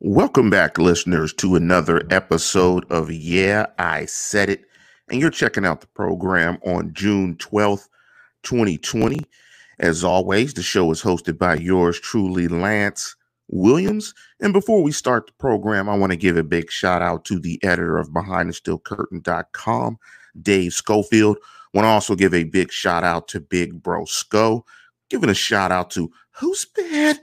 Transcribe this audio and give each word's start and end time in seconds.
Welcome 0.00 0.48
back, 0.48 0.78
listeners, 0.78 1.32
to 1.34 1.56
another 1.56 2.06
episode 2.08 2.88
of 2.88 3.10
Yeah, 3.10 3.66
I 3.80 4.04
Said 4.04 4.48
It. 4.48 4.64
And 5.10 5.20
you're 5.20 5.28
checking 5.28 5.66
out 5.66 5.80
the 5.80 5.88
program 5.88 6.58
on 6.64 6.94
June 6.94 7.34
12th, 7.34 7.88
2020. 8.44 9.18
As 9.80 10.04
always, 10.04 10.54
the 10.54 10.62
show 10.62 10.92
is 10.92 11.02
hosted 11.02 11.36
by 11.36 11.56
yours 11.56 11.98
truly, 11.98 12.46
Lance 12.46 13.16
Williams. 13.48 14.14
And 14.38 14.52
before 14.52 14.84
we 14.84 14.92
start 14.92 15.26
the 15.26 15.32
program, 15.32 15.88
I 15.88 15.96
want 15.96 16.12
to 16.12 16.16
give 16.16 16.36
a 16.36 16.44
big 16.44 16.70
shout 16.70 17.02
out 17.02 17.24
to 17.24 17.40
the 17.40 17.58
editor 17.64 17.98
of 17.98 18.10
BehindTheSteelCurtain.com, 18.10 19.98
Dave 20.40 20.74
Schofield. 20.74 21.38
Want 21.74 21.86
to 21.86 21.88
also 21.88 22.14
give 22.14 22.34
a 22.34 22.44
big 22.44 22.70
shout 22.70 23.02
out 23.02 23.26
to 23.28 23.40
Big 23.40 23.82
Bro 23.82 24.04
Sco. 24.04 24.64
Giving 25.10 25.28
a 25.28 25.34
shout 25.34 25.72
out 25.72 25.90
to 25.90 26.12
Who's 26.38 26.66
Bad? 26.66 27.18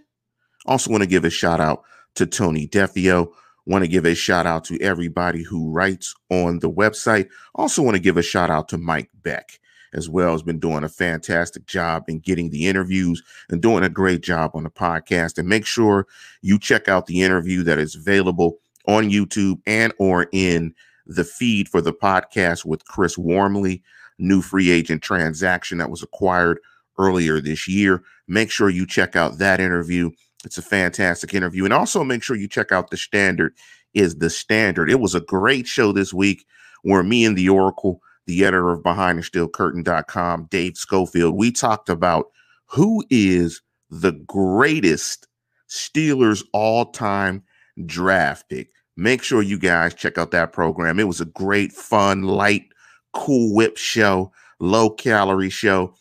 Also 0.65 0.91
want 0.91 1.03
to 1.03 1.07
give 1.07 1.23
a 1.23 1.29
shout 1.29 1.61
out 1.61 1.85
to 2.15 2.25
Tony 2.25 2.67
Defeo. 2.67 3.31
Want 3.65 3.83
to 3.83 3.87
give 3.87 4.05
a 4.05 4.15
shout 4.15 4.45
out 4.45 4.63
to 4.65 4.79
everybody 4.81 5.43
who 5.43 5.71
writes 5.71 6.13
on 6.29 6.59
the 6.59 6.69
website. 6.69 7.29
Also 7.55 7.81
want 7.81 7.95
to 7.95 8.01
give 8.01 8.17
a 8.17 8.21
shout 8.21 8.49
out 8.49 8.67
to 8.69 8.77
Mike 8.77 9.09
Beck 9.23 9.59
as 9.93 10.07
well. 10.07 10.33
Has 10.33 10.43
been 10.43 10.59
doing 10.59 10.83
a 10.83 10.89
fantastic 10.89 11.65
job 11.65 12.03
in 12.07 12.19
getting 12.19 12.51
the 12.51 12.67
interviews 12.67 13.23
and 13.49 13.61
doing 13.61 13.83
a 13.83 13.89
great 13.89 14.21
job 14.21 14.51
on 14.53 14.63
the 14.63 14.69
podcast. 14.69 15.37
And 15.37 15.49
make 15.49 15.65
sure 15.65 16.05
you 16.41 16.59
check 16.59 16.87
out 16.87 17.07
the 17.07 17.21
interview 17.23 17.63
that 17.63 17.79
is 17.79 17.95
available 17.95 18.59
on 18.87 19.09
YouTube 19.09 19.61
and 19.65 19.93
or 19.97 20.27
in 20.31 20.75
the 21.07 21.23
feed 21.23 21.67
for 21.69 21.81
the 21.81 21.93
podcast 21.93 22.65
with 22.65 22.85
Chris 22.85 23.17
Wormley 23.17 23.81
new 24.17 24.41
free 24.41 24.69
agent 24.69 25.01
transaction 25.01 25.77
that 25.77 25.89
was 25.89 26.03
acquired 26.03 26.59
earlier 26.97 27.41
this 27.41 27.67
year. 27.67 28.03
Make 28.27 28.51
sure 28.51 28.69
you 28.69 28.87
check 28.87 29.15
out 29.15 29.37
that 29.39 29.59
interview. 29.59 30.11
It's 30.45 30.57
a 30.57 30.63
fantastic 30.63 31.33
interview. 31.33 31.65
And 31.65 31.73
also 31.73 32.03
make 32.03 32.23
sure 32.23 32.35
you 32.35 32.47
check 32.47 32.71
out 32.71 32.89
The 32.89 32.97
Standard 32.97 33.53
is 33.93 34.15
The 34.17 34.29
Standard. 34.29 34.89
It 34.89 34.99
was 34.99 35.15
a 35.15 35.21
great 35.21 35.67
show 35.67 35.91
this 35.91 36.13
week 36.13 36.45
where 36.83 37.03
me 37.03 37.25
and 37.25 37.37
the 37.37 37.49
Oracle, 37.49 38.01
the 38.27 38.43
editor 38.43 38.69
of 38.71 38.83
BehindTheSteelCurtain.com, 38.83 40.47
Dave 40.51 40.77
Schofield, 40.77 41.35
we 41.35 41.51
talked 41.51 41.89
about 41.89 42.27
who 42.65 43.03
is 43.09 43.61
the 43.89 44.11
greatest 44.11 45.27
Steelers 45.69 46.43
all-time 46.53 47.43
draft 47.85 48.47
pick. 48.49 48.69
Make 48.97 49.23
sure 49.23 49.41
you 49.41 49.59
guys 49.59 49.93
check 49.93 50.17
out 50.17 50.31
that 50.31 50.53
program. 50.53 50.99
It 50.99 51.07
was 51.07 51.21
a 51.21 51.25
great, 51.25 51.71
fun, 51.73 52.23
light, 52.23 52.65
cool 53.13 53.53
whip 53.53 53.77
show, 53.77 54.31
low 54.59 54.89
calorie 54.89 55.49
show. 55.49 55.93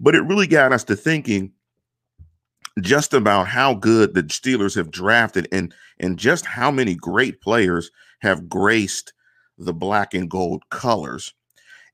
But 0.00 0.14
it 0.14 0.22
really 0.22 0.46
got 0.46 0.72
us 0.72 0.84
to 0.84 0.96
thinking 0.96 1.52
just 2.80 3.12
about 3.14 3.48
how 3.48 3.74
good 3.74 4.14
the 4.14 4.22
Steelers 4.24 4.74
have 4.74 4.90
drafted 4.90 5.48
and 5.52 5.74
and 5.98 6.18
just 6.18 6.46
how 6.46 6.70
many 6.70 6.94
great 6.94 7.40
players 7.40 7.90
have 8.20 8.48
graced 8.48 9.12
the 9.58 9.72
black 9.74 10.14
and 10.14 10.30
gold 10.30 10.62
colors. 10.70 11.34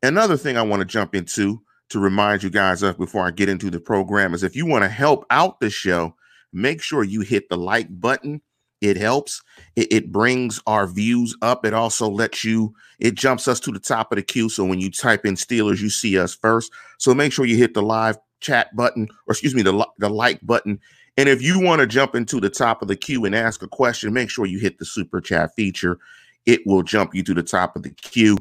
Another 0.03 0.37
thing 0.37 0.57
I 0.57 0.63
want 0.63 0.81
to 0.81 0.87
jump 0.87 1.15
into 1.15 1.63
to 1.89 1.99
remind 1.99 2.43
you 2.43 2.51
guys 2.51 2.83
of 2.83 2.99
before 2.99 3.27
I 3.27 3.31
get 3.31 3.49
into 3.49 3.71
the 3.71 3.81
program 3.81 4.35
is 4.35 4.43
if 4.43 4.57
you 4.57 4.67
want 4.67 4.85
to 4.85 4.89
help 4.89 5.25
out 5.31 5.61
the 5.61 5.71
show, 5.71 6.15
make 6.53 6.83
sure 6.83 7.05
you 7.05 7.21
hit 7.21 7.49
the 7.49 7.57
like 7.57 7.89
button. 7.91 8.43
It 8.81 8.97
helps. 8.97 9.43
It, 9.75 9.91
it 9.91 10.13
brings 10.13 10.61
our 10.67 10.87
views 10.87 11.37
up. 11.41 11.65
It 11.65 11.73
also 11.73 12.09
lets 12.09 12.45
you, 12.45 12.75
it 13.01 13.15
jumps 13.15 13.49
us 13.49 13.59
to 13.61 13.73
the 13.73 13.81
top 13.81 14.13
of 14.13 14.17
the 14.17 14.23
queue. 14.23 14.49
So 14.49 14.65
when 14.65 14.81
you 14.81 14.91
type 14.91 15.25
in 15.25 15.35
Steelers, 15.35 15.81
you 15.81 15.89
see 15.89 16.19
us 16.19 16.35
first. 16.35 16.71
So 16.99 17.15
make 17.15 17.33
sure 17.33 17.47
you 17.47 17.57
hit 17.57 17.75
the 17.75 17.83
live 17.83 18.19
chat 18.41 18.75
button, 18.77 19.09
or 19.27 19.33
excuse 19.33 19.55
me, 19.55 19.63
the, 19.63 19.87
the 19.99 20.09
like 20.09 20.41
button. 20.45 20.81
And 21.17 21.29
if 21.29 21.43
you 21.43 21.61
want 21.61 21.81
to 21.81 21.87
jump 21.87 22.15
into 22.15 22.41
the 22.41 22.51
top 22.51 22.83
of 22.83 22.89
the 22.89 22.97
queue 22.97 23.25
and 23.25 23.35
ask 23.35 23.63
a 23.63 23.69
question, 23.69 24.13
make 24.13 24.31
sure 24.31 24.47
you 24.47 24.59
hit 24.59 24.79
the 24.79 24.85
super 24.85 25.21
chat 25.21 25.55
feature. 25.55 25.99
It 26.45 26.61
will 26.67 26.83
jump 26.83 27.15
you 27.15 27.23
to 27.25 27.35
the 27.35 27.43
top 27.43 27.77
of 27.77 27.83
the 27.83 27.91
queue 27.91 28.37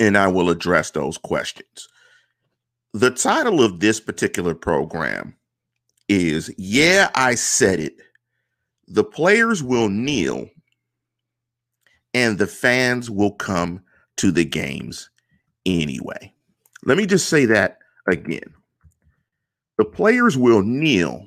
and 0.00 0.18
I 0.18 0.28
will 0.28 0.50
address 0.50 0.90
those 0.90 1.18
questions. 1.18 1.88
The 2.92 3.10
title 3.10 3.62
of 3.62 3.80
this 3.80 4.00
particular 4.00 4.54
program 4.54 5.36
is 6.08 6.52
Yeah, 6.58 7.10
I 7.14 7.34
Said 7.34 7.80
It. 7.80 7.96
The 8.86 9.04
players 9.04 9.62
will 9.62 9.88
kneel 9.88 10.48
and 12.12 12.38
the 12.38 12.46
fans 12.46 13.10
will 13.10 13.32
come 13.32 13.82
to 14.18 14.30
the 14.30 14.44
games 14.44 15.10
anyway. 15.66 16.32
Let 16.84 16.98
me 16.98 17.06
just 17.06 17.28
say 17.28 17.46
that 17.46 17.78
again. 18.06 18.54
The 19.76 19.84
players 19.84 20.36
will 20.36 20.62
kneel, 20.62 21.26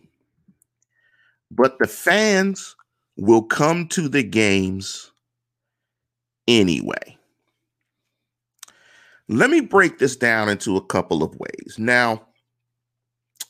but 1.51 1.79
the 1.79 1.87
fans 1.87 2.75
will 3.17 3.43
come 3.43 3.87
to 3.89 4.07
the 4.07 4.23
games 4.23 5.11
anyway. 6.47 7.17
Let 9.27 9.49
me 9.49 9.59
break 9.59 9.97
this 9.97 10.15
down 10.15 10.47
into 10.47 10.77
a 10.77 10.85
couple 10.85 11.21
of 11.23 11.35
ways. 11.35 11.75
Now, 11.77 12.27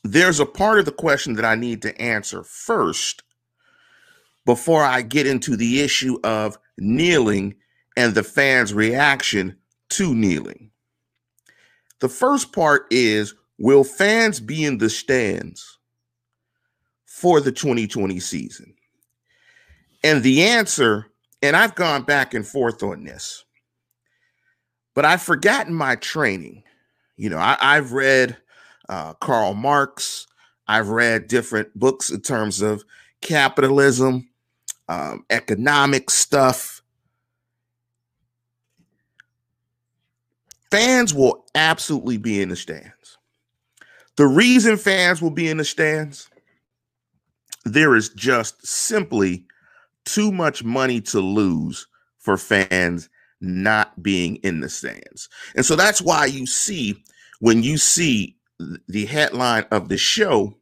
there's 0.02 0.40
a 0.40 0.46
part 0.46 0.78
of 0.78 0.84
the 0.84 0.92
question 0.92 1.34
that 1.34 1.44
I 1.44 1.54
need 1.54 1.82
to 1.82 2.00
answer 2.00 2.42
first 2.42 3.22
before 4.44 4.82
I 4.82 5.02
get 5.02 5.26
into 5.26 5.56
the 5.56 5.80
issue 5.80 6.18
of 6.24 6.58
kneeling 6.78 7.54
and 7.96 8.14
the 8.14 8.22
fans' 8.22 8.74
reaction 8.74 9.56
to 9.90 10.14
kneeling. 10.14 10.70
The 12.00 12.08
first 12.08 12.52
part 12.52 12.86
is 12.90 13.34
Will 13.58 13.82
fans 13.82 14.38
be 14.38 14.64
in 14.64 14.78
the 14.78 14.88
stands 14.88 15.78
for 17.06 17.40
the 17.40 17.52
2020 17.52 18.20
season? 18.20 18.74
And 20.04 20.22
the 20.22 20.44
answer, 20.44 21.06
and 21.42 21.56
I've 21.56 21.74
gone 21.74 22.02
back 22.02 22.34
and 22.34 22.46
forth 22.46 22.82
on 22.84 23.04
this, 23.04 23.44
but 24.94 25.04
I've 25.04 25.22
forgotten 25.22 25.74
my 25.74 25.96
training. 25.96 26.62
You 27.16 27.30
know, 27.30 27.38
I, 27.38 27.56
I've 27.60 27.92
read 27.92 28.36
uh, 28.88 29.14
Karl 29.14 29.54
Marx, 29.54 30.28
I've 30.68 30.88
read 30.88 31.26
different 31.26 31.76
books 31.76 32.10
in 32.10 32.20
terms 32.20 32.60
of 32.60 32.84
capitalism, 33.20 34.28
um, 34.88 35.24
economic 35.30 36.10
stuff. 36.10 36.82
Fans 40.70 41.12
will 41.14 41.44
absolutely 41.54 42.18
be 42.18 42.40
in 42.40 42.50
the 42.50 42.56
stands. 42.56 42.92
The 44.18 44.26
reason 44.26 44.76
fans 44.76 45.22
will 45.22 45.30
be 45.30 45.48
in 45.48 45.58
the 45.58 45.64
stands, 45.64 46.28
there 47.64 47.94
is 47.94 48.08
just 48.08 48.66
simply 48.66 49.46
too 50.04 50.32
much 50.32 50.64
money 50.64 51.00
to 51.02 51.20
lose 51.20 51.86
for 52.18 52.36
fans 52.36 53.08
not 53.40 54.02
being 54.02 54.36
in 54.36 54.58
the 54.58 54.68
stands. 54.68 55.28
And 55.54 55.64
so 55.64 55.76
that's 55.76 56.02
why 56.02 56.26
you 56.26 56.46
see 56.46 57.04
when 57.38 57.62
you 57.62 57.76
see 57.76 58.36
the 58.88 59.06
headline 59.06 59.66
of 59.70 59.88
the 59.88 59.96
show, 59.96 60.58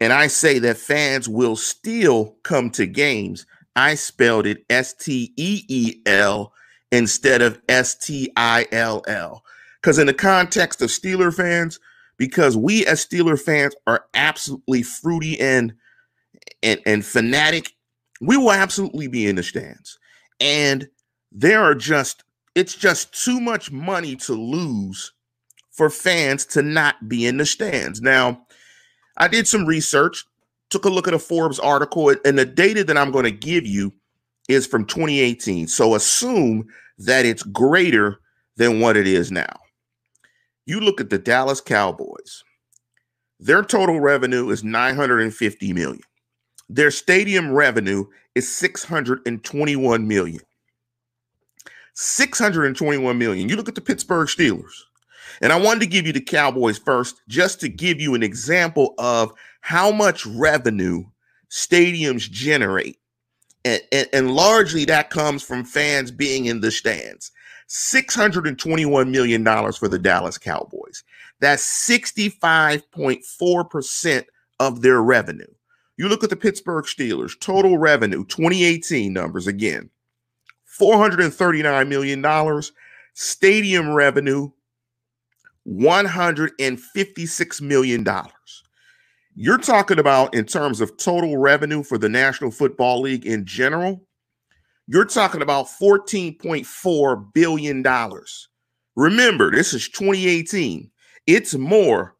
and 0.00 0.12
I 0.12 0.26
say 0.26 0.58
that 0.58 0.76
fans 0.76 1.28
will 1.28 1.54
still 1.54 2.36
come 2.42 2.70
to 2.70 2.86
games, 2.86 3.46
I 3.76 3.94
spelled 3.94 4.46
it 4.46 4.64
S 4.68 4.92
T 4.94 5.32
E 5.36 5.62
E 5.68 6.02
L 6.06 6.52
instead 6.90 7.40
of 7.40 7.62
S 7.68 7.94
T 7.94 8.32
I 8.36 8.66
L 8.72 9.04
L. 9.06 9.44
Because 9.80 10.00
in 10.00 10.08
the 10.08 10.14
context 10.14 10.82
of 10.82 10.90
Steeler 10.90 11.32
fans, 11.32 11.78
because 12.16 12.56
we 12.56 12.86
as 12.86 13.04
Steeler 13.04 13.40
fans 13.40 13.74
are 13.86 14.04
absolutely 14.14 14.82
fruity 14.82 15.38
and 15.40 15.74
and, 16.62 16.80
and 16.86 17.04
fanatic, 17.04 17.72
we 18.20 18.36
will 18.36 18.52
absolutely 18.52 19.06
be 19.06 19.26
in 19.26 19.36
the 19.36 19.42
stands. 19.42 19.98
And 20.40 20.88
there 21.32 21.62
are 21.62 21.74
just 21.74 22.24
it's 22.54 22.74
just 22.74 23.24
too 23.24 23.40
much 23.40 23.70
money 23.72 24.16
to 24.16 24.32
lose 24.32 25.12
for 25.72 25.90
fans 25.90 26.46
to 26.46 26.62
not 26.62 27.08
be 27.08 27.26
in 27.26 27.36
the 27.36 27.46
stands. 27.46 28.00
Now, 28.00 28.46
I 29.16 29.26
did 29.26 29.48
some 29.48 29.66
research, 29.66 30.24
took 30.70 30.84
a 30.84 30.88
look 30.88 31.08
at 31.08 31.14
a 31.14 31.18
Forbes 31.18 31.58
article, 31.58 32.14
and 32.24 32.38
the 32.38 32.44
data 32.44 32.84
that 32.84 32.96
I'm 32.96 33.10
going 33.10 33.24
to 33.24 33.30
give 33.32 33.66
you 33.66 33.92
is 34.48 34.66
from 34.66 34.84
2018. 34.84 35.66
So 35.66 35.94
assume 35.94 36.66
that 36.98 37.26
it's 37.26 37.42
greater 37.42 38.20
than 38.56 38.78
what 38.78 38.96
it 38.96 39.08
is 39.08 39.32
now. 39.32 39.63
You 40.66 40.80
look 40.80 41.00
at 41.00 41.10
the 41.10 41.18
Dallas 41.18 41.60
Cowboys. 41.60 42.44
Their 43.40 43.62
total 43.62 44.00
revenue 44.00 44.50
is 44.50 44.64
950 44.64 45.72
million. 45.72 46.00
their 46.68 46.90
stadium 46.90 47.52
revenue 47.52 48.06
is 48.34 48.54
621 48.56 50.08
million. 50.08 50.40
621 51.94 53.18
million. 53.18 53.48
You 53.48 53.56
look 53.56 53.68
at 53.68 53.74
the 53.74 53.80
Pittsburgh 53.80 54.28
Steelers. 54.28 54.72
And 55.40 55.52
I 55.52 55.60
wanted 55.60 55.80
to 55.80 55.86
give 55.86 56.06
you 56.06 56.12
the 56.12 56.20
Cowboys 56.20 56.78
first 56.78 57.20
just 57.28 57.60
to 57.60 57.68
give 57.68 58.00
you 58.00 58.14
an 58.14 58.22
example 58.22 58.94
of 58.98 59.32
how 59.60 59.92
much 59.92 60.26
revenue 60.26 61.04
stadiums 61.50 62.30
generate. 62.30 62.98
And, 63.64 63.82
and, 63.92 64.08
and 64.12 64.34
largely 64.34 64.84
that 64.86 65.10
comes 65.10 65.42
from 65.42 65.64
fans 65.64 66.10
being 66.10 66.46
in 66.46 66.60
the 66.60 66.70
stands. 66.70 67.32
$621 67.74 69.10
million 69.10 69.44
for 69.72 69.88
the 69.88 69.98
Dallas 69.98 70.38
Cowboys. 70.38 71.02
That's 71.40 71.88
65.4% 71.88 74.24
of 74.60 74.80
their 74.80 75.02
revenue. 75.02 75.52
You 75.96 76.08
look 76.08 76.22
at 76.22 76.30
the 76.30 76.36
Pittsburgh 76.36 76.84
Steelers, 76.84 77.32
total 77.40 77.78
revenue, 77.78 78.24
2018 78.26 79.12
numbers 79.12 79.48
again, 79.48 79.90
$439 80.80 81.88
million. 81.88 82.62
Stadium 83.14 83.92
revenue, 83.92 84.52
$156 85.68 87.60
million. 87.60 88.06
You're 89.34 89.58
talking 89.58 89.98
about, 89.98 90.32
in 90.32 90.44
terms 90.44 90.80
of 90.80 90.96
total 90.96 91.38
revenue 91.38 91.82
for 91.82 91.98
the 91.98 92.08
National 92.08 92.52
Football 92.52 93.00
League 93.00 93.26
in 93.26 93.44
general, 93.44 94.00
you're 94.86 95.04
talking 95.04 95.42
about 95.42 95.66
$14.4 95.66 97.32
billion. 97.32 97.84
Remember, 98.96 99.50
this 99.50 99.72
is 99.72 99.88
2018. 99.88 100.90
It's 101.26 101.54
more 101.54 102.16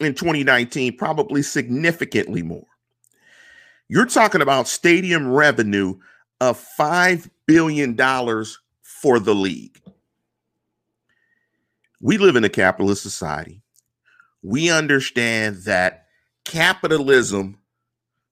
in 0.00 0.14
2019, 0.14 0.96
probably 0.96 1.42
significantly 1.42 2.42
more. 2.42 2.66
You're 3.88 4.06
talking 4.06 4.42
about 4.42 4.68
stadium 4.68 5.28
revenue 5.28 5.98
of 6.40 6.62
$5 6.78 7.28
billion 7.46 7.96
for 8.82 9.18
the 9.18 9.34
league. 9.34 9.80
We 12.00 12.18
live 12.18 12.36
in 12.36 12.44
a 12.44 12.48
capitalist 12.48 13.02
society. 13.02 13.60
We 14.42 14.70
understand 14.70 15.64
that 15.64 16.06
capitalism 16.44 17.58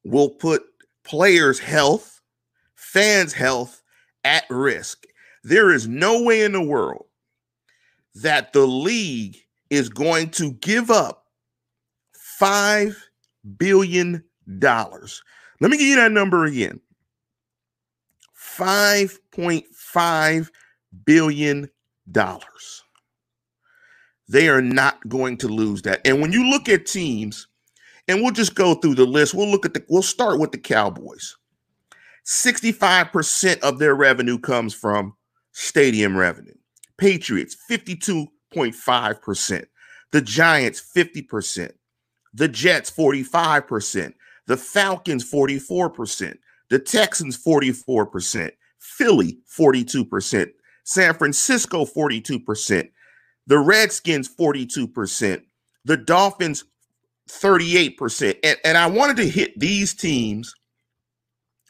will 0.04 0.30
put 0.30 0.62
players' 1.02 1.58
health, 1.58 2.15
fans' 2.76 3.32
health 3.32 3.82
at 4.24 4.44
risk. 4.48 5.04
There 5.42 5.72
is 5.72 5.88
no 5.88 6.22
way 6.22 6.42
in 6.42 6.52
the 6.52 6.62
world 6.62 7.06
that 8.14 8.52
the 8.52 8.66
league 8.66 9.36
is 9.70 9.88
going 9.88 10.30
to 10.30 10.52
give 10.52 10.90
up 10.90 11.26
$5 12.40 12.96
billion. 13.56 14.24
Let 14.60 15.70
me 15.70 15.76
give 15.76 15.86
you 15.86 15.96
that 15.96 16.12
number 16.12 16.44
again 16.44 16.80
$5.5 18.56 20.50
billion. 21.04 21.70
They 24.28 24.48
are 24.48 24.62
not 24.62 25.08
going 25.08 25.36
to 25.38 25.48
lose 25.48 25.82
that. 25.82 26.00
And 26.04 26.20
when 26.20 26.32
you 26.32 26.48
look 26.48 26.68
at 26.68 26.86
teams, 26.86 27.48
and 28.08 28.22
we'll 28.22 28.32
just 28.32 28.54
go 28.54 28.74
through 28.74 28.94
the 28.94 29.04
list, 29.04 29.34
we'll 29.34 29.50
look 29.50 29.66
at 29.66 29.74
the, 29.74 29.84
we'll 29.88 30.02
start 30.02 30.38
with 30.38 30.52
the 30.52 30.58
Cowboys. 30.58 31.36
65% 32.26 33.60
of 33.60 33.78
their 33.78 33.94
revenue 33.94 34.38
comes 34.38 34.74
from 34.74 35.14
stadium 35.52 36.16
revenue. 36.16 36.54
Patriots, 36.98 37.56
52.5%. 37.70 39.64
The 40.12 40.20
Giants, 40.20 40.82
50%. 40.94 41.72
The 42.34 42.48
Jets, 42.48 42.90
45%. 42.90 44.12
The 44.46 44.56
Falcons, 44.56 45.30
44%. 45.30 46.36
The 46.68 46.78
Texans, 46.78 47.42
44%. 47.42 48.50
Philly, 48.78 49.38
42%. 49.56 50.50
San 50.84 51.14
Francisco, 51.14 51.84
42%. 51.84 52.90
The 53.46 53.58
Redskins, 53.58 54.28
42%. 54.34 55.42
The 55.84 55.96
Dolphins, 55.96 56.64
38%. 57.28 58.38
And, 58.42 58.58
and 58.64 58.76
I 58.78 58.86
wanted 58.86 59.16
to 59.18 59.28
hit 59.28 59.58
these 59.58 59.94
teams 59.94 60.54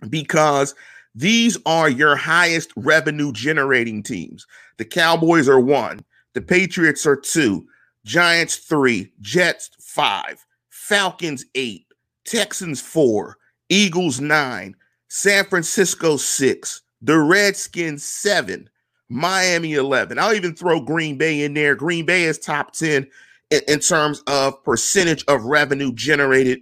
because 0.08 0.74
these 1.14 1.56
are 1.64 1.88
your 1.88 2.16
highest 2.16 2.72
revenue 2.76 3.32
generating 3.32 4.02
teams. 4.02 4.46
The 4.76 4.84
Cowboys 4.84 5.48
are 5.48 5.60
one, 5.60 6.04
the 6.34 6.42
Patriots 6.42 7.06
are 7.06 7.16
two, 7.16 7.66
Giants 8.04 8.56
three, 8.56 9.12
Jets 9.20 9.70
five, 9.80 10.44
Falcons 10.68 11.44
eight, 11.54 11.86
Texans 12.24 12.80
four, 12.80 13.38
Eagles 13.68 14.20
nine, 14.20 14.76
San 15.08 15.44
Francisco 15.46 16.16
six, 16.16 16.82
the 17.00 17.18
Redskins 17.18 18.04
seven, 18.04 18.68
Miami 19.08 19.74
11. 19.74 20.18
I'll 20.18 20.34
even 20.34 20.54
throw 20.54 20.80
Green 20.80 21.16
Bay 21.16 21.44
in 21.44 21.54
there. 21.54 21.74
Green 21.74 22.04
Bay 22.04 22.24
is 22.24 22.38
top 22.38 22.72
10 22.72 23.06
in, 23.50 23.60
in, 23.68 23.78
terms 23.78 24.22
of 24.26 24.62
percentage 24.64 25.24
of 25.28 25.44
revenue 25.44 25.92
generated 25.92 26.60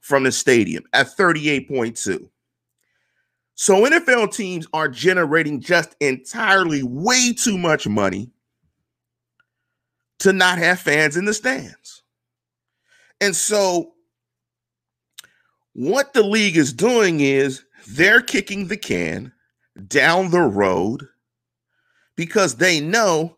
from 0.00 0.24
the 0.24 0.32
stadium 0.32 0.84
at 0.92 1.08
38.2. 1.08 2.28
So 3.56 3.84
NFL 3.84 4.34
teams 4.34 4.66
are 4.74 4.86
generating 4.88 5.60
just 5.60 5.96
entirely 6.00 6.82
way 6.82 7.32
too 7.32 7.56
much 7.56 7.88
money 7.88 8.30
to 10.18 10.32
not 10.34 10.58
have 10.58 10.78
fans 10.78 11.16
in 11.16 11.24
the 11.24 11.32
stands. 11.32 12.02
And 13.20 13.34
so 13.34 13.94
what 15.72 16.12
the 16.12 16.22
league 16.22 16.58
is 16.58 16.72
doing 16.72 17.20
is 17.20 17.64
they're 17.88 18.20
kicking 18.20 18.68
the 18.68 18.76
can 18.76 19.32
down 19.88 20.30
the 20.30 20.40
road 20.40 21.06
because 22.14 22.56
they 22.56 22.78
know 22.80 23.35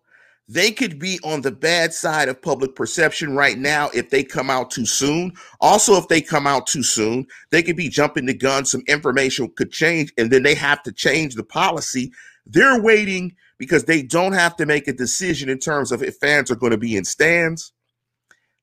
they 0.48 0.70
could 0.70 0.98
be 0.98 1.20
on 1.22 1.42
the 1.42 1.52
bad 1.52 1.92
side 1.92 2.28
of 2.28 2.40
public 2.40 2.74
perception 2.74 3.36
right 3.36 3.58
now 3.58 3.90
if 3.92 4.08
they 4.08 4.24
come 4.24 4.48
out 4.48 4.70
too 4.70 4.86
soon. 4.86 5.32
Also, 5.60 5.94
if 5.96 6.08
they 6.08 6.22
come 6.22 6.46
out 6.46 6.66
too 6.66 6.82
soon, 6.82 7.26
they 7.50 7.62
could 7.62 7.76
be 7.76 7.90
jumping 7.90 8.24
the 8.24 8.34
gun. 8.34 8.64
Some 8.64 8.82
information 8.88 9.52
could 9.56 9.70
change, 9.70 10.12
and 10.16 10.30
then 10.30 10.42
they 10.42 10.54
have 10.54 10.82
to 10.84 10.92
change 10.92 11.34
the 11.34 11.44
policy. 11.44 12.10
They're 12.46 12.80
waiting 12.80 13.36
because 13.58 13.84
they 13.84 14.02
don't 14.02 14.32
have 14.32 14.56
to 14.56 14.64
make 14.64 14.88
a 14.88 14.92
decision 14.94 15.50
in 15.50 15.58
terms 15.58 15.92
of 15.92 16.02
if 16.02 16.16
fans 16.16 16.50
are 16.50 16.56
going 16.56 16.72
to 16.72 16.78
be 16.78 16.96
in 16.96 17.04
stands. 17.04 17.72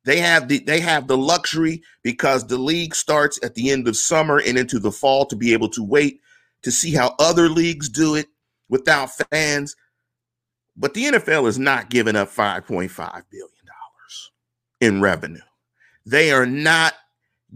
They 0.05 0.19
have 0.19 0.47
the 0.47 0.59
they 0.59 0.79
have 0.79 1.07
the 1.07 1.17
luxury 1.17 1.83
because 2.03 2.47
the 2.47 2.57
league 2.57 2.95
starts 2.95 3.39
at 3.43 3.53
the 3.53 3.69
end 3.69 3.87
of 3.87 3.97
summer 3.97 4.39
and 4.39 4.57
into 4.57 4.79
the 4.79 4.91
fall 4.91 5.25
to 5.27 5.35
be 5.35 5.53
able 5.53 5.69
to 5.69 5.83
wait 5.83 6.19
to 6.63 6.71
see 6.71 6.93
how 6.93 7.15
other 7.19 7.49
leagues 7.49 7.89
do 7.89 8.15
it 8.15 8.27
without 8.69 9.09
fans 9.31 9.75
but 10.77 10.93
the 10.93 11.05
NFL 11.05 11.47
is 11.47 11.57
not 11.57 11.89
giving 11.89 12.15
up 12.15 12.29
$5.5 12.29 13.23
billion 13.31 13.49
in 14.81 15.01
revenue. 15.01 15.41
They 16.05 16.31
are 16.31 16.45
not 16.45 16.93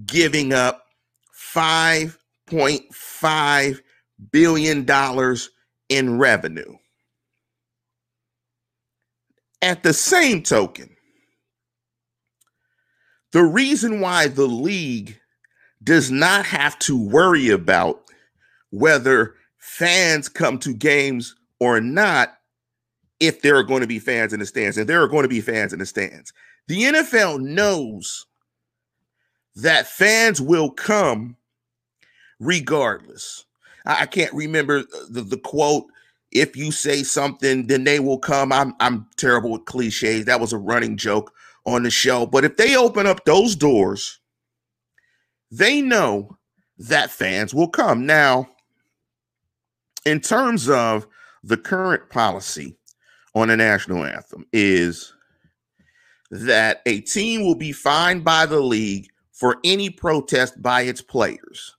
giving 0.05 0.53
up 0.53 0.85
$5.5 1.53 3.79
billion 4.31 4.87
in 5.89 6.17
revenue. 6.17 6.77
At 9.61 9.83
the 9.83 9.93
same 9.93 10.41
token, 10.41 10.95
the 13.31 13.43
reason 13.43 13.99
why 13.99 14.27
the 14.27 14.47
league 14.47 15.19
does 15.83 16.09
not 16.09 16.45
have 16.45 16.79
to 16.79 16.97
worry 16.97 17.49
about 17.49 18.01
whether 18.71 19.35
fans 19.57 20.29
come 20.29 20.57
to 20.59 20.73
games 20.73 21.35
or 21.59 21.81
not 21.81 22.38
if 23.19 23.41
there 23.41 23.55
are 23.57 23.63
going 23.63 23.81
to 23.81 23.87
be 23.87 23.99
fans 23.99 24.33
in 24.33 24.39
the 24.39 24.45
stands, 24.45 24.77
and 24.77 24.87
there 24.87 25.01
are 25.01 25.07
going 25.07 25.23
to 25.23 25.29
be 25.29 25.41
fans 25.41 25.73
in 25.73 25.79
the 25.79 25.85
stands. 25.85 26.33
The 26.67 26.83
NFL 26.83 27.41
knows 27.41 28.25
that 29.55 29.87
fans 29.87 30.39
will 30.39 30.69
come 30.69 31.35
regardless. 32.39 33.45
I, 33.85 34.05
can't 34.05 34.33
remember 34.33 34.83
the, 35.09 35.21
the 35.21 35.37
quote. 35.37 35.85
If 36.31 36.55
you 36.55 36.71
say 36.71 37.03
something, 37.03 37.67
then 37.67 37.83
they 37.83 37.99
will 37.99 38.19
come. 38.19 38.51
I'm 38.51 38.75
I'm 38.79 39.07
terrible 39.17 39.51
with 39.51 39.65
cliches. 39.65 40.25
That 40.25 40.39
was 40.39 40.53
a 40.53 40.59
running 40.59 40.95
joke 40.95 41.33
on 41.65 41.83
the 41.83 41.89
show. 41.89 42.25
But 42.25 42.45
if 42.45 42.55
they 42.55 42.75
open 42.75 43.07
up 43.07 43.25
those 43.25 43.55
doors, 43.55 44.19
they 45.49 45.81
know 45.81 46.37
that 46.77 47.09
fans 47.09 47.53
will 47.53 47.67
come. 47.67 48.05
Now, 48.05 48.47
in 50.05 50.19
terms 50.19 50.69
of 50.69 51.07
the 51.43 51.57
current 51.57 52.09
policy, 52.09 52.77
on 53.35 53.47
the 53.49 53.57
national 53.57 54.05
anthem 54.05 54.45
is 54.53 55.13
that 56.31 56.81
a 56.85 57.01
team 57.01 57.43
will 57.43 57.55
be 57.55 57.71
fined 57.71 58.23
by 58.23 58.45
the 58.45 58.59
league 58.59 59.07
for 59.31 59.57
any 59.63 59.89
protest 59.89 60.61
by 60.61 60.81
its 60.81 61.01
players. 61.01 61.75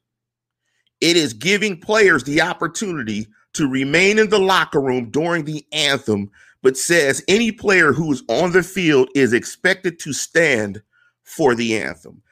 It 1.00 1.16
is 1.16 1.33
giving 1.33 1.80
players 1.80 2.25
the 2.25 2.42
opportunity 2.42 3.26
to 3.54 3.69
remain 3.69 4.19
in 4.19 4.30
the 4.30 4.38
locker 4.38 4.80
room 4.80 5.11
during 5.11 5.45
the 5.45 5.64
anthem, 5.73 6.30
but 6.62 6.76
says 6.76 7.25
any 7.26 7.52
player 7.52 7.92
who 7.92 8.12
is 8.12 8.23
on 8.28 8.52
the 8.52 8.62
field 8.62 9.09
is 9.14 9.33
expected 9.33 9.99
to 10.00 10.12
stand 10.12 10.83
for 11.25 11.54
the 11.54 11.76
anthem. 11.76 12.23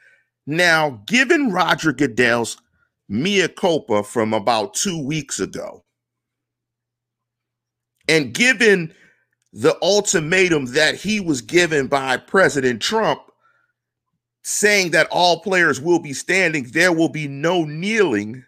Now, 0.46 1.02
given 1.06 1.52
Roger 1.52 1.92
Goodell's 1.92 2.56
mea 3.08 3.48
culpa 3.48 4.02
from 4.02 4.32
about 4.32 4.75
two 4.75 5.02
weeks 5.02 5.40
ago, 5.40 5.84
and 8.08 8.32
given 8.32 8.94
the 9.58 9.76
ultimatum 9.82 10.66
that 10.66 10.94
he 10.94 11.18
was 11.18 11.42
given 11.42 11.88
by 11.88 12.16
President 12.16 12.80
Trump 12.80 13.20
saying 14.44 14.92
that 14.92 15.08
all 15.10 15.40
players 15.40 15.80
will 15.80 15.98
be 15.98 16.12
standing, 16.12 16.62
there 16.70 16.92
will 16.92 17.08
be 17.08 17.26
no 17.26 17.64
kneeling 17.64 18.44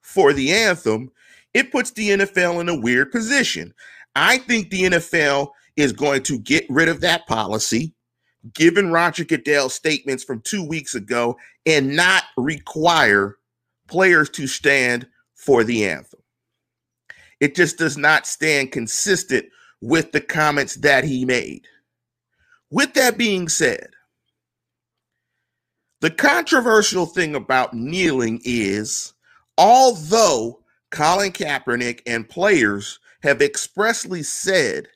for 0.00 0.32
the 0.32 0.50
anthem, 0.52 1.08
it 1.54 1.70
puts 1.70 1.92
the 1.92 2.10
NFL 2.10 2.60
in 2.60 2.68
a 2.68 2.80
weird 2.80 3.12
position. 3.12 3.72
I 4.16 4.38
think 4.38 4.70
the 4.70 4.82
NFL 4.82 5.50
is 5.76 5.92
going 5.92 6.24
to 6.24 6.40
get 6.40 6.66
rid 6.68 6.88
of 6.88 7.00
that 7.02 7.28
policy, 7.28 7.94
given 8.52 8.90
Roger 8.90 9.24
Goodell's 9.24 9.74
statements 9.74 10.24
from 10.24 10.40
two 10.40 10.66
weeks 10.66 10.96
ago, 10.96 11.36
and 11.64 11.94
not 11.94 12.24
require 12.36 13.36
players 13.86 14.28
to 14.30 14.48
stand 14.48 15.06
for 15.36 15.62
the 15.62 15.86
anthem. 15.86 16.20
It 17.38 17.54
just 17.54 17.78
does 17.78 17.96
not 17.96 18.26
stand 18.26 18.72
consistent 18.72 19.46
with 19.80 20.12
the 20.12 20.20
comments 20.20 20.76
that 20.76 21.04
he 21.04 21.24
made. 21.24 21.66
With 22.70 22.94
that 22.94 23.18
being 23.18 23.48
said, 23.48 23.88
the 26.00 26.10
controversial 26.10 27.06
thing 27.06 27.34
about 27.34 27.74
kneeling 27.74 28.40
is 28.44 29.12
although 29.58 30.62
Colin 30.90 31.32
Kaepernick 31.32 32.00
and 32.06 32.28
players 32.28 32.98
have 33.22 33.42
expressly 33.42 34.22
said 34.22 34.88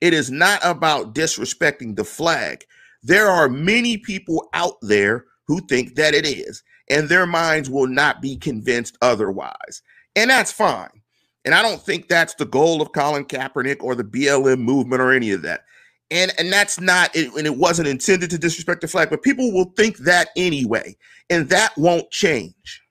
it 0.00 0.12
is 0.12 0.30
not 0.30 0.60
about 0.64 1.14
disrespecting 1.14 1.96
the 1.96 2.04
flag, 2.04 2.64
there 3.02 3.28
are 3.28 3.48
many 3.48 3.98
people 3.98 4.48
out 4.52 4.74
there 4.82 5.26
who 5.46 5.60
think 5.68 5.94
that 5.94 6.14
it 6.14 6.26
is, 6.26 6.62
and 6.90 7.08
their 7.08 7.26
minds 7.26 7.70
will 7.70 7.86
not 7.86 8.20
be 8.20 8.36
convinced 8.36 8.98
otherwise. 9.00 9.82
And 10.16 10.30
that's 10.30 10.52
fine. 10.52 11.02
And 11.48 11.54
I 11.54 11.62
don't 11.62 11.80
think 11.80 12.08
that's 12.08 12.34
the 12.34 12.44
goal 12.44 12.82
of 12.82 12.92
Colin 12.92 13.24
Kaepernick 13.24 13.82
or 13.82 13.94
the 13.94 14.04
BLM 14.04 14.58
movement 14.58 15.00
or 15.00 15.12
any 15.12 15.30
of 15.30 15.40
that. 15.40 15.64
And 16.10 16.30
and 16.38 16.52
that's 16.52 16.78
not 16.78 17.16
it, 17.16 17.32
and 17.32 17.46
it 17.46 17.56
wasn't 17.56 17.88
intended 17.88 18.28
to 18.28 18.38
disrespect 18.38 18.82
the 18.82 18.86
flag, 18.86 19.08
but 19.08 19.22
people 19.22 19.50
will 19.50 19.72
think 19.74 19.96
that 20.00 20.28
anyway, 20.36 20.94
and 21.30 21.48
that 21.48 21.72
won't 21.78 22.10
change. 22.10 22.82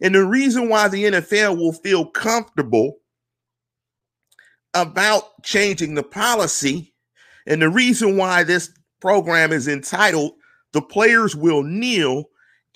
And 0.00 0.14
the 0.14 0.24
reason 0.24 0.68
why 0.68 0.86
the 0.86 1.02
NFL 1.02 1.56
will 1.56 1.72
feel 1.72 2.06
comfortable 2.06 2.98
about 4.74 5.42
changing 5.42 5.96
the 5.96 6.04
policy, 6.04 6.94
and 7.44 7.60
the 7.60 7.70
reason 7.70 8.16
why 8.16 8.44
this 8.44 8.70
program 9.00 9.50
is 9.50 9.66
entitled 9.66 10.34
"The 10.70 10.82
Players 10.82 11.34
Will 11.34 11.64
Kneel 11.64 12.26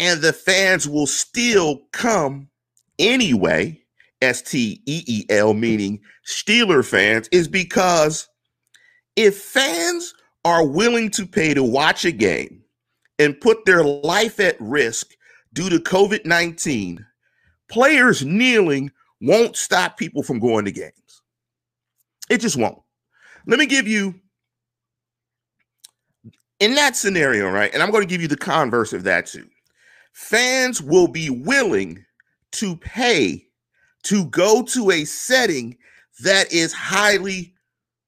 and 0.00 0.20
the 0.22 0.32
Fans 0.32 0.88
Will 0.88 1.06
Still 1.06 1.82
Come 1.92 2.48
Anyway," 2.98 3.84
S 4.22 4.42
T 4.42 4.82
E 4.86 5.02
E 5.06 5.24
L, 5.30 5.54
meaning 5.54 6.00
Steeler 6.26 6.84
fans, 6.84 7.28
is 7.32 7.48
because 7.48 8.28
if 9.16 9.38
fans 9.38 10.14
are 10.44 10.66
willing 10.66 11.10
to 11.10 11.26
pay 11.26 11.54
to 11.54 11.62
watch 11.62 12.04
a 12.04 12.12
game 12.12 12.62
and 13.18 13.40
put 13.40 13.64
their 13.64 13.84
life 13.84 14.40
at 14.40 14.56
risk 14.60 15.14
due 15.52 15.68
to 15.68 15.78
COVID 15.78 16.24
19, 16.24 17.04
players 17.68 18.24
kneeling 18.24 18.90
won't 19.20 19.56
stop 19.56 19.96
people 19.96 20.22
from 20.22 20.38
going 20.38 20.64
to 20.64 20.72
games. 20.72 21.22
It 22.30 22.40
just 22.40 22.56
won't. 22.56 22.78
Let 23.46 23.58
me 23.58 23.66
give 23.66 23.88
you, 23.88 24.14
in 26.60 26.74
that 26.74 26.96
scenario, 26.96 27.50
right? 27.50 27.72
And 27.72 27.82
I'm 27.82 27.90
going 27.90 28.02
to 28.02 28.08
give 28.08 28.22
you 28.22 28.28
the 28.28 28.36
converse 28.36 28.92
of 28.92 29.04
that 29.04 29.26
too. 29.26 29.48
Fans 30.12 30.82
will 30.82 31.08
be 31.08 31.30
willing 31.30 32.04
to 32.52 32.76
pay 32.76 33.47
to 34.04 34.24
go 34.26 34.62
to 34.62 34.90
a 34.90 35.04
setting 35.04 35.76
that 36.20 36.52
is 36.52 36.72
highly 36.72 37.54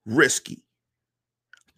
risky 0.06 0.62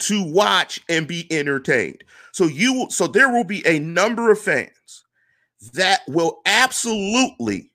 to 0.02 0.23
watch 0.25 0.81
and 0.88 1.07
be 1.07 1.31
entertained. 1.31 2.02
So 2.33 2.45
you 2.45 2.75
will, 2.75 2.90
so 2.90 3.07
there 3.07 3.31
will 3.31 3.45
be 3.45 3.64
a 3.66 3.78
number 3.78 4.31
of 4.31 4.40
fans 4.40 5.04
that 5.75 6.00
will 6.09 6.40
absolutely 6.45 7.71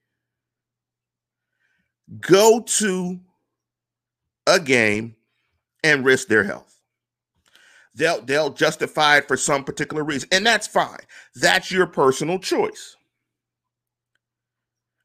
go 2.20 2.62
to 2.62 3.20
a 4.46 4.60
game 4.60 5.16
and 5.84 6.04
risk 6.04 6.28
their 6.28 6.44
health. 6.44 6.82
They'll 7.96 8.22
they'll 8.22 8.52
justify 8.52 9.18
it 9.18 9.28
for 9.28 9.38
some 9.38 9.64
particular 9.64 10.04
reason, 10.04 10.30
and 10.32 10.46
that's 10.46 10.68
fine. 10.68 11.00
That's 11.36 11.72
your 11.72 11.88
personal 11.88 12.40
choice. 12.40 12.97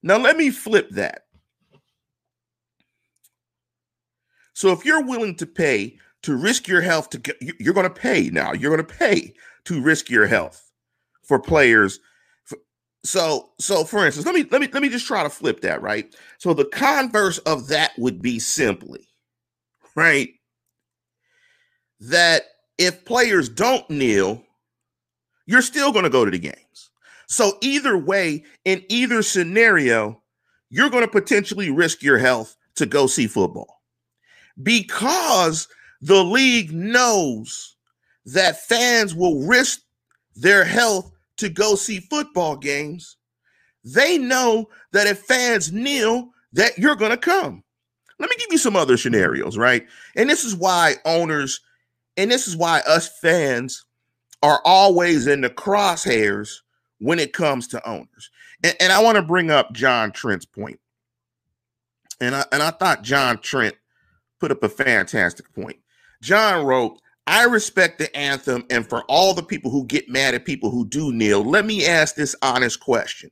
Now 0.02 0.18
let 0.18 0.37
me 0.37 0.50
flip 0.50 0.90
that. 0.90 1.26
So 4.54 4.71
if 4.73 4.85
you're 4.85 5.04
willing 5.04 5.35
to 5.37 5.47
pay 5.47 5.99
to 6.23 6.37
risk 6.37 6.68
your 6.68 6.82
health 6.82 7.11
to 7.11 7.18
get, 7.18 7.37
you're 7.59 7.75
going 7.75 7.88
to 7.88 7.90
pay 7.90 8.30
now. 8.30 8.52
You're 8.52 8.75
going 8.75 8.87
to 8.87 8.94
pay 8.94 9.35
to 9.64 9.82
risk 9.82 10.11
your 10.11 10.26
health 10.26 10.71
for 11.23 11.38
players. 11.38 12.00
So 13.04 13.50
so 13.59 13.85
for 13.85 14.06
instance, 14.06 14.26
let 14.26 14.35
me 14.35 14.44
let 14.50 14.61
me 14.61 14.68
let 14.73 14.82
me 14.82 14.88
just 14.88 15.06
try 15.06 15.25
to 15.25 15.30
flip 15.30 15.61
that, 15.62 15.82
right? 15.82 16.14
So 16.38 16.54
the 16.54 16.66
converse 16.66 17.38
of 17.38 17.68
that 17.68 17.92
would 17.99 18.23
be 18.23 18.38
simply, 18.38 19.09
right? 19.97 20.28
That 21.99 22.42
if 22.78 23.04
players 23.04 23.49
don't 23.49 23.88
kneel, 23.90 24.44
you're 25.47 25.62
still 25.62 25.90
going 25.90 26.04
to 26.04 26.11
go 26.11 26.25
to 26.25 26.30
the 26.30 26.38
games. 26.38 26.90
So 27.29 27.59
either 27.61 27.97
way, 27.97 28.45
in 28.64 28.85
either 28.88 29.23
scenario, 29.23 30.23
you're 30.71 30.91
going 30.91 31.05
to 31.05 31.11
potentially 31.11 31.71
risk 31.71 32.02
your 32.02 32.19
health 32.19 32.57
to 32.76 32.87
go 32.87 33.07
see 33.07 33.26
football 33.26 33.83
because 34.62 35.69
the 36.00 36.23
league 36.25 36.73
knows 36.73 37.76
that 38.26 38.62
fans 38.62 39.14
will 39.14 39.47
risk 39.47 39.81
their 40.35 40.64
health 40.64 41.12
to 41.37 41.49
go 41.49 41.75
see 41.75 42.00
football 42.00 42.57
games. 42.57 43.17
They 43.85 44.19
know 44.19 44.69
that 44.93 45.07
if 45.07 45.21
fans 45.21 45.73
kneel, 45.73 46.31
that 46.52 46.79
you're 46.79 46.97
going 46.97 47.11
to 47.11 47.17
come. 47.17 47.64
Let 48.19 48.31
me 48.31 48.37
give 48.38 48.52
you 48.52 48.59
some 48.59 48.76
other 48.76 48.97
scenarios, 48.97 49.59
right? 49.59 49.87
And 50.17 50.29
this 50.31 50.45
is 50.45 50.55
why 50.55 50.97
owners, 51.05 51.61
and 52.17 52.31
this 52.31 52.47
is 52.47 52.57
why 52.57 52.83
us 52.87 53.11
fans 53.21 53.85
are 54.43 54.61
always 54.64 55.26
in 55.26 55.41
the 55.41 55.50
crosshairs 55.50 56.62
when 57.02 57.18
it 57.18 57.32
comes 57.32 57.66
to 57.68 57.88
owners. 57.88 58.30
And, 58.62 58.76
and 58.80 58.92
I 58.92 59.02
want 59.02 59.16
to 59.16 59.23
bring 59.23 59.50
up 59.50 59.73
John 59.73 60.12
Trent's 60.12 60.47
point. 60.47 60.78
And 62.21 62.35
I 62.35 62.44
and 62.52 62.62
I 62.62 62.71
thought 62.71 63.02
John 63.02 63.38
Trent 63.38 63.75
put 64.38 64.52
up 64.52 64.62
a 64.62 64.68
fantastic 64.68 65.52
point. 65.52 65.78
John 66.23 66.64
wrote, 66.64 67.00
I 67.26 67.44
respect 67.44 67.99
the 67.99 68.16
anthem, 68.16 68.64
and 68.71 68.88
for 68.88 69.02
all 69.04 69.35
the 69.35 69.42
people 69.42 69.71
who 69.71 69.85
get 69.87 70.09
mad 70.09 70.35
at 70.35 70.44
people 70.44 70.71
who 70.71 70.87
do 70.87 71.12
kneel, 71.12 71.42
let 71.42 71.66
me 71.66 71.87
ask 71.87 72.14
this 72.14 72.37
honest 72.42 72.78
question. 72.78 73.30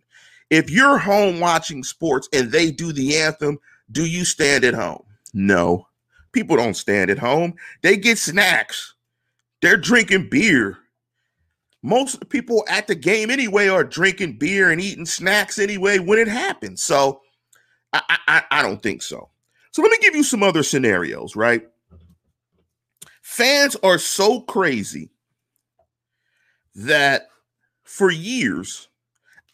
If 0.50 0.69
you're 0.69 0.99
home 0.99 1.39
watching 1.39 1.85
sports 1.85 2.29
and 2.33 2.50
they 2.50 2.73
do 2.73 2.93
the 2.93 3.17
anthem, 3.17 3.59
do 3.93 4.05
you 4.05 4.25
stand 4.25 4.65
at 4.65 4.75
home? 4.75 5.05
No. 5.33 5.87
People 6.33 6.57
don't 6.57 6.75
stand 6.75 7.11
at 7.11 7.19
home. 7.19 7.55
They 7.83 7.97
get 7.97 8.19
snacks. 8.19 8.95
They're 9.62 9.77
drinking 9.77 10.29
beer. 10.31 10.79
Most 11.83 12.29
people 12.29 12.65
at 12.69 12.87
the 12.87 12.95
game 12.95 13.31
anyway 13.31 13.69
are 13.69 13.85
drinking 13.85 14.39
beer 14.39 14.71
and 14.71 14.81
eating 14.81 15.07
snacks 15.07 15.59
anyway 15.59 15.99
when 15.99 16.19
it 16.19 16.29
happens. 16.29 16.83
So 16.83 17.23
I, 17.93 18.19
I, 18.29 18.43
I 18.51 18.63
don't 18.63 18.83
think 18.83 19.03
so. 19.03 19.31
So 19.73 19.83
let 19.83 19.91
me 19.91 19.99
give 20.01 20.15
you 20.15 20.23
some 20.23 20.43
other 20.43 20.63
scenarios, 20.63 21.37
right? 21.37 21.67
Fans 23.23 23.77
are 23.83 23.99
so 23.99 24.41
crazy 24.41 25.11
that 26.75 27.29
for 27.85 28.11
years, 28.11 28.89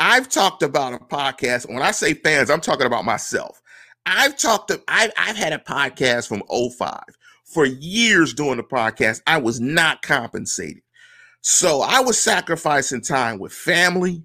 I've 0.01 0.29
talked 0.29 0.63
about 0.63 0.95
a 0.95 0.99
podcast. 0.99 1.69
When 1.69 1.83
I 1.83 1.91
say 1.91 2.15
fans, 2.15 2.51
I'm 2.51 2.61
talking 2.61 2.87
about 2.87 3.05
myself. 3.05 3.63
I've 4.05 4.37
talked 4.37 4.69
to, 4.69 4.83
I've, 4.89 5.13
I've 5.19 5.37
had 5.37 5.53
a 5.53 5.59
podcast 5.59 6.29
from 6.29 6.43
05. 6.49 7.01
For 7.45 7.65
years 7.65 8.35
doing 8.35 8.57
the 8.57 8.65
podcast, 8.65 9.23
I 9.27 9.39
was 9.39 9.61
not 9.61 10.03
compensated. 10.03 10.83
So 11.49 11.81
I 11.81 12.01
was 12.01 12.19
sacrificing 12.19 13.03
time 13.03 13.39
with 13.39 13.53
family 13.53 14.25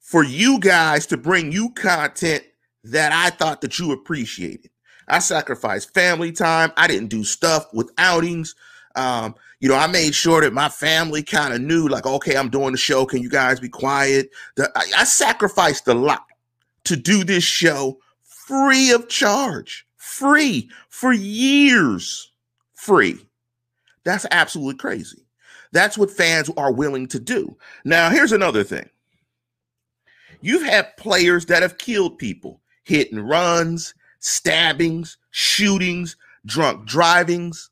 for 0.00 0.24
you 0.24 0.58
guys 0.58 1.06
to 1.06 1.16
bring 1.16 1.52
you 1.52 1.70
content 1.70 2.42
that 2.82 3.12
I 3.12 3.30
thought 3.30 3.60
that 3.60 3.78
you 3.78 3.92
appreciated. 3.92 4.72
I 5.06 5.20
sacrificed 5.20 5.94
family 5.94 6.32
time. 6.32 6.72
I 6.76 6.88
didn't 6.88 7.10
do 7.10 7.22
stuff 7.22 7.72
with 7.72 7.92
outings. 7.96 8.56
Um, 8.96 9.36
you 9.60 9.68
know, 9.68 9.76
I 9.76 9.86
made 9.86 10.16
sure 10.16 10.40
that 10.40 10.52
my 10.52 10.68
family 10.68 11.22
kind 11.22 11.54
of 11.54 11.60
knew, 11.60 11.86
like, 11.86 12.06
okay, 12.06 12.36
I'm 12.36 12.50
doing 12.50 12.72
the 12.72 12.76
show. 12.76 13.06
Can 13.06 13.22
you 13.22 13.30
guys 13.30 13.60
be 13.60 13.68
quiet? 13.68 14.30
The, 14.56 14.68
I, 14.74 14.82
I 14.98 15.04
sacrificed 15.04 15.86
a 15.86 15.94
lot 15.94 16.26
to 16.86 16.96
do 16.96 17.22
this 17.22 17.44
show 17.44 18.00
free 18.24 18.90
of 18.90 19.08
charge, 19.08 19.86
free 19.96 20.68
for 20.88 21.12
years, 21.12 22.32
free. 22.74 23.24
That's 24.10 24.26
absolutely 24.32 24.74
crazy. 24.74 25.24
That's 25.70 25.96
what 25.96 26.10
fans 26.10 26.50
are 26.56 26.72
willing 26.72 27.06
to 27.08 27.20
do. 27.20 27.56
Now, 27.84 28.10
here's 28.10 28.32
another 28.32 28.64
thing. 28.64 28.90
You've 30.40 30.64
had 30.64 30.96
players 30.96 31.46
that 31.46 31.62
have 31.62 31.78
killed 31.78 32.18
people, 32.18 32.60
hit 32.82 33.12
and 33.12 33.28
runs, 33.28 33.94
stabbings, 34.18 35.16
shootings, 35.30 36.16
drunk 36.44 36.88
drivings. 36.88 37.70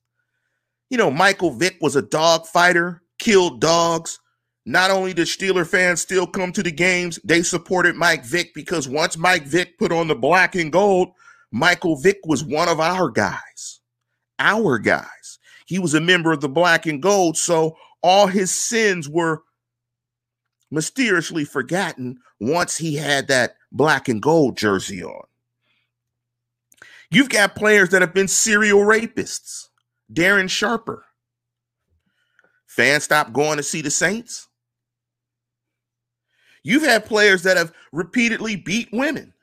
You 0.90 0.98
know, 0.98 1.10
Michael 1.10 1.50
Vick 1.50 1.78
was 1.80 1.96
a 1.96 2.02
dog 2.02 2.46
fighter, 2.46 3.02
killed 3.18 3.60
dogs. 3.60 4.20
Not 4.64 4.92
only 4.92 5.12
did 5.12 5.26
Steeler 5.26 5.66
fans 5.66 6.00
still 6.00 6.28
come 6.28 6.52
to 6.52 6.62
the 6.62 6.70
games, 6.70 7.18
they 7.24 7.42
supported 7.42 7.96
Mike 7.96 8.24
Vick 8.24 8.54
because 8.54 8.88
once 8.88 9.16
Mike 9.16 9.42
Vick 9.42 9.76
put 9.76 9.90
on 9.90 10.06
the 10.06 10.14
black 10.14 10.54
and 10.54 10.70
gold, 10.70 11.08
Michael 11.50 11.96
Vick 11.96 12.18
was 12.26 12.44
one 12.44 12.68
of 12.68 12.78
our 12.78 13.10
guys. 13.10 13.80
Our 14.38 14.78
guys. 14.78 15.17
He 15.68 15.78
was 15.78 15.92
a 15.92 16.00
member 16.00 16.32
of 16.32 16.40
the 16.40 16.48
black 16.48 16.86
and 16.86 17.02
gold, 17.02 17.36
so 17.36 17.76
all 18.02 18.26
his 18.26 18.50
sins 18.50 19.06
were 19.06 19.42
mysteriously 20.70 21.44
forgotten 21.44 22.20
once 22.40 22.78
he 22.78 22.94
had 22.94 23.28
that 23.28 23.56
black 23.70 24.08
and 24.08 24.22
gold 24.22 24.56
jersey 24.56 25.04
on. 25.04 25.26
You've 27.10 27.28
got 27.28 27.54
players 27.54 27.90
that 27.90 28.00
have 28.00 28.14
been 28.14 28.28
serial 28.28 28.80
rapists. 28.80 29.68
Darren 30.10 30.48
Sharper. 30.48 31.04
Fans 32.66 33.04
stopped 33.04 33.34
going 33.34 33.58
to 33.58 33.62
see 33.62 33.82
the 33.82 33.90
Saints. 33.90 34.48
You've 36.62 36.82
had 36.82 37.04
players 37.04 37.42
that 37.42 37.58
have 37.58 37.74
repeatedly 37.92 38.56
beat 38.56 38.88
women. 38.90 39.34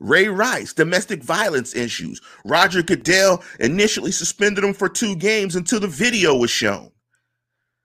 Ray 0.00 0.28
Rice, 0.28 0.72
domestic 0.72 1.22
violence 1.22 1.74
issues. 1.74 2.20
Roger 2.44 2.82
Goodell 2.82 3.42
initially 3.58 4.12
suspended 4.12 4.64
him 4.64 4.74
for 4.74 4.88
two 4.88 5.16
games 5.16 5.56
until 5.56 5.80
the 5.80 5.88
video 5.88 6.36
was 6.36 6.50
shown. 6.50 6.90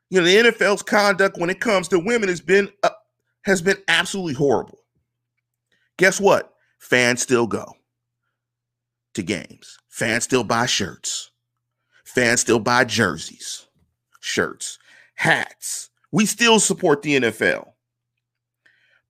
You 0.10 0.22
know, 0.22 0.26
the 0.28 0.52
NFL's 0.52 0.84
conduct 0.84 1.40
when 1.40 1.50
it 1.50 1.60
comes 1.60 1.88
to 1.88 2.00
women 2.00 2.30
has 2.30 2.42
been 2.42 2.70
uh, 2.84 2.90
has 3.46 3.62
been 3.62 3.78
absolutely 3.88 4.36
horrible. 4.36 4.78
Guess 5.98 6.20
what? 6.20 6.54
Fans 6.80 7.22
still 7.22 7.48
go 7.48 7.66
to 9.16 9.24
games. 9.24 9.80
Fans 9.90 10.24
still 10.24 10.44
buy 10.44 10.66
shirts. 10.66 11.32
Fans 12.06 12.42
still 12.42 12.60
buy 12.60 12.84
jerseys, 12.84 13.66
shirts, 14.20 14.78
hats. 15.16 15.90
We 16.12 16.28
still 16.28 16.60
support 16.60 17.02
the 17.02 17.20
NFL. 17.20 17.72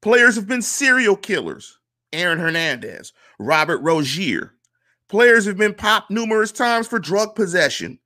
Players 0.02 0.36
have 0.36 0.48
been 0.48 0.62
serial 0.62 1.18
killers. 1.18 1.80
Aaron 2.14 2.40
Hernandez, 2.40 3.12
Robert 3.40 3.80
Rozier. 3.80 4.54
Players 5.10 5.46
have 5.46 5.58
been 5.58 5.74
popped 5.74 6.10
numerous 6.10 6.52
times 6.52 6.88
for 6.88 7.00
drug 7.00 7.36
possession. 7.36 8.00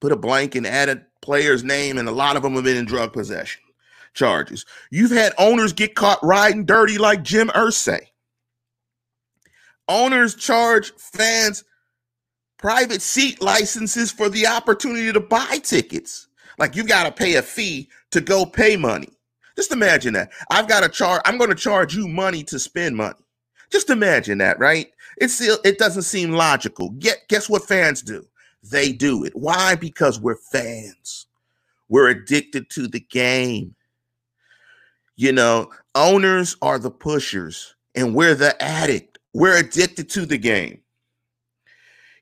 Put 0.00 0.12
a 0.12 0.16
blank 0.16 0.54
and 0.54 0.66
add 0.66 0.88
a 0.88 1.02
player's 1.22 1.64
name, 1.64 1.98
and 1.98 2.08
a 2.08 2.12
lot 2.12 2.36
of 2.36 2.42
them 2.42 2.54
have 2.54 2.64
been 2.64 2.76
in 2.76 2.84
drug 2.84 3.12
possession 3.12 3.62
charges. 4.14 4.66
You've 4.90 5.10
had 5.10 5.32
owners 5.38 5.72
get 5.72 5.94
caught 5.94 6.22
riding 6.22 6.64
dirty 6.64 6.98
like 6.98 7.22
Jim 7.22 7.48
Irsay. 7.48 8.06
Owners 9.88 10.34
charge 10.34 10.92
fans 10.96 11.64
private 12.58 13.02
seat 13.02 13.40
licenses 13.40 14.12
for 14.12 14.28
the 14.28 14.46
opportunity 14.46 15.12
to 15.12 15.20
buy 15.20 15.58
tickets. 15.62 16.28
Like 16.58 16.76
you 16.76 16.84
got 16.84 17.04
to 17.04 17.12
pay 17.12 17.36
a 17.36 17.42
fee 17.42 17.88
to 18.10 18.20
go 18.20 18.44
pay 18.44 18.76
money. 18.76 19.08
Just 19.60 19.72
imagine 19.72 20.14
that. 20.14 20.32
I've 20.50 20.66
got 20.66 20.84
to 20.84 20.88
charge, 20.88 21.20
I'm 21.26 21.36
going 21.36 21.50
to 21.50 21.54
charge 21.54 21.94
you 21.94 22.08
money 22.08 22.42
to 22.44 22.58
spend 22.58 22.96
money. 22.96 23.18
Just 23.70 23.90
imagine 23.90 24.38
that, 24.38 24.58
right? 24.58 24.86
It's 25.18 25.34
still, 25.34 25.58
it 25.66 25.76
doesn't 25.76 26.04
seem 26.04 26.30
logical. 26.30 26.88
Get, 26.92 27.28
guess 27.28 27.46
what 27.46 27.68
fans 27.68 28.00
do? 28.00 28.24
They 28.62 28.90
do 28.90 29.22
it. 29.22 29.36
Why? 29.36 29.74
Because 29.74 30.18
we're 30.18 30.38
fans. 30.50 31.26
We're 31.90 32.08
addicted 32.08 32.70
to 32.70 32.88
the 32.88 33.00
game. 33.00 33.74
You 35.16 35.32
know, 35.32 35.70
owners 35.94 36.56
are 36.62 36.78
the 36.78 36.90
pushers 36.90 37.74
and 37.94 38.14
we're 38.14 38.34
the 38.34 38.60
addict. 38.62 39.18
We're 39.34 39.58
addicted 39.58 40.08
to 40.12 40.24
the 40.24 40.38
game. 40.38 40.80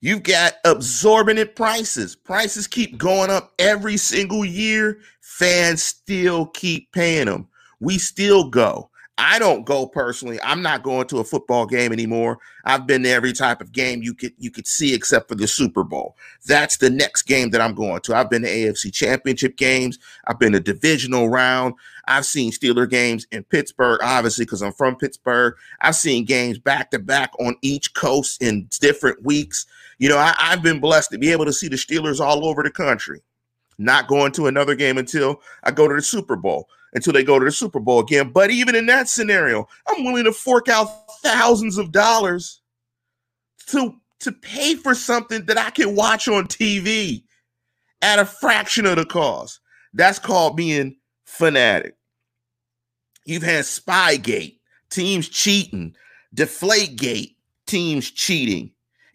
You've 0.00 0.22
got 0.22 0.54
absorbent 0.64 1.56
prices. 1.56 2.14
Prices 2.14 2.66
keep 2.66 2.98
going 2.98 3.30
up 3.30 3.52
every 3.58 3.96
single 3.96 4.44
year. 4.44 5.00
Fans 5.20 5.82
still 5.82 6.46
keep 6.46 6.92
paying 6.92 7.26
them. 7.26 7.48
We 7.80 7.98
still 7.98 8.48
go. 8.48 8.90
I 9.20 9.40
don't 9.40 9.66
go 9.66 9.84
personally. 9.84 10.38
I'm 10.44 10.62
not 10.62 10.84
going 10.84 11.08
to 11.08 11.18
a 11.18 11.24
football 11.24 11.66
game 11.66 11.92
anymore. 11.92 12.38
I've 12.64 12.86
been 12.86 13.02
to 13.02 13.08
every 13.08 13.32
type 13.32 13.60
of 13.60 13.72
game 13.72 14.00
you 14.00 14.14
could 14.14 14.32
you 14.38 14.52
could 14.52 14.68
see 14.68 14.94
except 14.94 15.28
for 15.28 15.34
the 15.34 15.48
Super 15.48 15.82
Bowl. 15.82 16.16
That's 16.46 16.76
the 16.76 16.88
next 16.88 17.22
game 17.22 17.50
that 17.50 17.60
I'm 17.60 17.74
going 17.74 18.00
to. 18.02 18.14
I've 18.14 18.30
been 18.30 18.42
to 18.42 18.48
AFC 18.48 18.92
Championship 18.92 19.56
games. 19.56 19.98
I've 20.28 20.38
been 20.38 20.52
to 20.52 20.60
divisional 20.60 21.28
round. 21.28 21.74
I've 22.06 22.26
seen 22.26 22.52
Steeler 22.52 22.88
games 22.88 23.26
in 23.32 23.42
Pittsburgh, 23.42 23.98
obviously 24.04 24.44
because 24.44 24.62
I'm 24.62 24.72
from 24.72 24.94
Pittsburgh. 24.94 25.54
I've 25.80 25.96
seen 25.96 26.24
games 26.24 26.60
back 26.60 26.92
to 26.92 27.00
back 27.00 27.32
on 27.40 27.56
each 27.60 27.94
coast 27.94 28.40
in 28.40 28.68
different 28.80 29.24
weeks. 29.24 29.66
You 29.98 30.08
know, 30.08 30.18
I, 30.18 30.34
I've 30.38 30.62
been 30.62 30.80
blessed 30.80 31.10
to 31.10 31.18
be 31.18 31.32
able 31.32 31.44
to 31.44 31.52
see 31.52 31.68
the 31.68 31.76
Steelers 31.76 32.20
all 32.20 32.46
over 32.46 32.62
the 32.62 32.70
country. 32.70 33.20
Not 33.78 34.08
going 34.08 34.32
to 34.32 34.46
another 34.46 34.74
game 34.74 34.98
until 34.98 35.40
I 35.64 35.70
go 35.70 35.86
to 35.88 35.94
the 35.94 36.02
Super 36.02 36.36
Bowl 36.36 36.68
until 36.94 37.12
they 37.12 37.24
go 37.24 37.38
to 37.38 37.44
the 37.44 37.50
Super 37.50 37.80
Bowl 37.80 38.00
again. 38.00 38.30
But 38.30 38.50
even 38.50 38.74
in 38.74 38.86
that 38.86 39.08
scenario, 39.08 39.68
I'm 39.86 40.04
willing 40.04 40.24
to 40.24 40.32
fork 40.32 40.68
out 40.68 40.88
thousands 41.22 41.78
of 41.78 41.92
dollars 41.92 42.60
to 43.68 43.94
to 44.20 44.32
pay 44.32 44.74
for 44.74 44.94
something 44.94 45.44
that 45.46 45.58
I 45.58 45.70
can 45.70 45.94
watch 45.94 46.26
on 46.26 46.48
TV 46.48 47.22
at 48.02 48.18
a 48.18 48.24
fraction 48.24 48.84
of 48.84 48.96
the 48.96 49.04
cost. 49.04 49.60
That's 49.94 50.18
called 50.18 50.56
being 50.56 50.96
fanatic. 51.24 51.96
You've 53.26 53.44
had 53.44 53.64
Spygate, 53.64 54.58
teams 54.90 55.28
cheating, 55.28 55.94
Deflategate, 56.34 57.36
teams 57.66 58.10
cheating, 58.10 58.72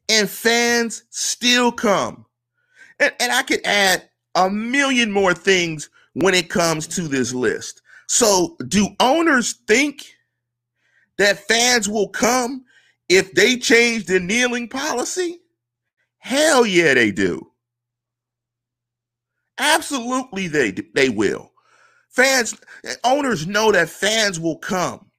and 0.10 0.30
fans 0.30 1.04
still 1.10 1.72
come. 1.72 2.26
And, 3.00 3.14
and 3.20 3.32
I 3.32 3.44
could 3.44 3.66
add 3.66 4.10
a 4.36 4.50
million 4.50 5.12
more 5.12 5.34
things 5.34 5.90
when 6.14 6.34
it 6.34 6.50
comes 6.50 6.88
to 6.90 7.04
this 7.04 7.34
list. 7.34 7.82
So, 8.08 8.58
do 8.68 8.90
owners 9.00 9.54
think 9.68 10.06
that 11.18 11.40
fans 11.40 11.90
will 11.90 12.10
come 12.10 12.66
if 13.10 13.34
they 13.34 13.58
change 13.58 14.06
the 14.06 14.20
kneeling 14.20 14.70
policy? 14.70 15.40
Hell 16.20 16.66
yeah, 16.66 16.94
they 16.96 17.12
do. 17.12 17.52
Absolutely, 19.60 20.48
they 20.48 20.72
they 20.96 21.10
will. 21.10 21.52
Fans, 22.10 22.56
owners 23.04 23.48
know 23.48 23.72
that 23.72 23.90
fans 23.90 24.40
will 24.40 24.58
come. 24.58 25.12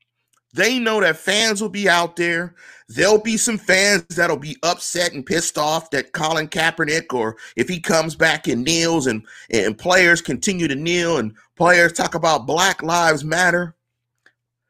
They 0.54 0.78
know 0.78 1.00
that 1.00 1.16
fans 1.16 1.60
will 1.60 1.68
be 1.68 1.88
out 1.88 2.14
there. 2.14 2.54
There'll 2.88 3.20
be 3.20 3.36
some 3.36 3.58
fans 3.58 4.04
that'll 4.10 4.36
be 4.36 4.56
upset 4.62 5.12
and 5.12 5.26
pissed 5.26 5.58
off 5.58 5.90
that 5.90 6.12
Colin 6.12 6.46
Kaepernick, 6.46 7.12
or 7.12 7.36
if 7.56 7.68
he 7.68 7.80
comes 7.80 8.14
back 8.14 8.46
and 8.46 8.62
kneels 8.62 9.08
and, 9.08 9.26
and 9.50 9.76
players 9.76 10.22
continue 10.22 10.68
to 10.68 10.76
kneel 10.76 11.18
and 11.18 11.34
players 11.56 11.92
talk 11.92 12.14
about 12.14 12.46
Black 12.46 12.84
Lives 12.84 13.24
Matter. 13.24 13.74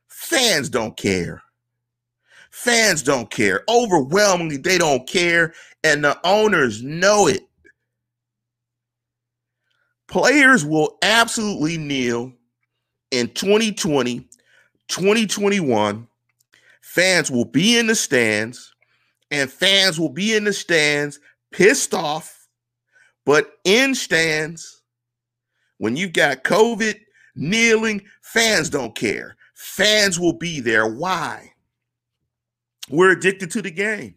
Fans 0.08 0.70
don't 0.70 0.96
care. 0.96 1.42
Fans 2.50 3.02
don't 3.02 3.30
care. 3.30 3.62
Overwhelmingly, 3.68 4.56
they 4.56 4.78
don't 4.78 5.06
care. 5.06 5.52
And 5.82 6.02
the 6.02 6.18
owners 6.24 6.82
know 6.82 7.26
it. 7.26 7.42
Players 10.08 10.64
will 10.64 10.96
absolutely 11.02 11.76
kneel 11.76 12.32
in 13.10 13.28
2020 13.28 14.26
2021, 14.88 16.06
fans 16.80 17.30
will 17.30 17.44
be 17.44 17.78
in 17.78 17.86
the 17.86 17.94
stands 17.94 18.74
and 19.30 19.50
fans 19.50 19.98
will 19.98 20.10
be 20.10 20.34
in 20.34 20.44
the 20.44 20.52
stands 20.52 21.18
pissed 21.50 21.94
off, 21.94 22.48
but 23.24 23.52
in 23.64 23.94
stands, 23.94 24.82
when 25.78 25.96
you've 25.96 26.12
got 26.12 26.44
COVID, 26.44 26.98
kneeling, 27.34 28.02
fans 28.22 28.70
don't 28.70 28.94
care. 28.94 29.36
Fans 29.54 30.20
will 30.20 30.34
be 30.34 30.60
there. 30.60 30.86
Why? 30.86 31.52
We're 32.88 33.12
addicted 33.12 33.50
to 33.52 33.62
the 33.62 33.70
game. 33.70 34.16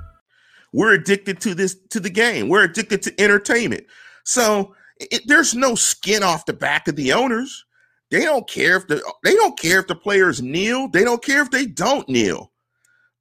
We're 0.73 0.93
addicted 0.93 1.41
to 1.41 1.53
this 1.53 1.75
to 1.89 1.99
the 1.99 2.09
game. 2.09 2.49
We're 2.49 2.63
addicted 2.63 3.01
to 3.03 3.21
entertainment. 3.21 3.85
So 4.23 4.75
it, 4.99 5.23
there's 5.25 5.53
no 5.53 5.75
skin 5.75 6.23
off 6.23 6.45
the 6.45 6.53
back 6.53 6.87
of 6.87 6.95
the 6.95 7.13
owners. 7.13 7.65
They 8.09 8.23
don't 8.23 8.47
care 8.47 8.77
if 8.77 8.87
the 8.87 9.01
they 9.23 9.33
don't 9.35 9.57
care 9.57 9.79
if 9.79 9.87
the 9.87 9.95
players 9.95 10.41
kneel. 10.41 10.89
They 10.89 11.03
don't 11.03 11.23
care 11.23 11.41
if 11.41 11.51
they 11.51 11.65
don't 11.65 12.07
kneel. 12.07 12.51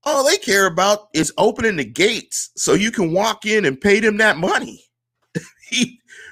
All 0.05 0.25
they 0.25 0.39
care 0.39 0.67
about 0.67 1.09
is 1.15 1.33
opening 1.37 1.77
the 1.77 1.85
gates 1.85 2.51
so 2.57 2.73
you 2.73 2.91
can 2.91 3.13
walk 3.13 3.45
in 3.45 3.65
and 3.65 3.81
pay 3.81 4.01
them 4.01 4.17
that 4.17 4.39
money. 4.39 4.83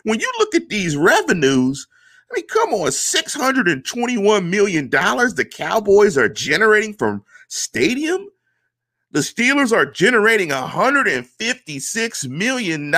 when 0.05 0.21
you 0.21 0.33
look 0.39 0.55
at 0.55 0.69
these 0.69 0.97
revenues, 0.97 1.87
I 2.31 2.37
mean, 2.37 2.47
come 2.47 2.73
on, 2.73 2.89
$621 2.89 4.49
million 4.49 4.89
the 4.91 5.51
Cowboys 5.51 6.17
are 6.17 6.29
generating 6.29 6.95
from 6.95 7.25
stadium. 7.49 8.29
The 9.11 9.21
Steelers 9.21 9.73
are 9.73 9.87
generating 9.87 10.51
$156 10.51 12.29
million. 12.29 12.91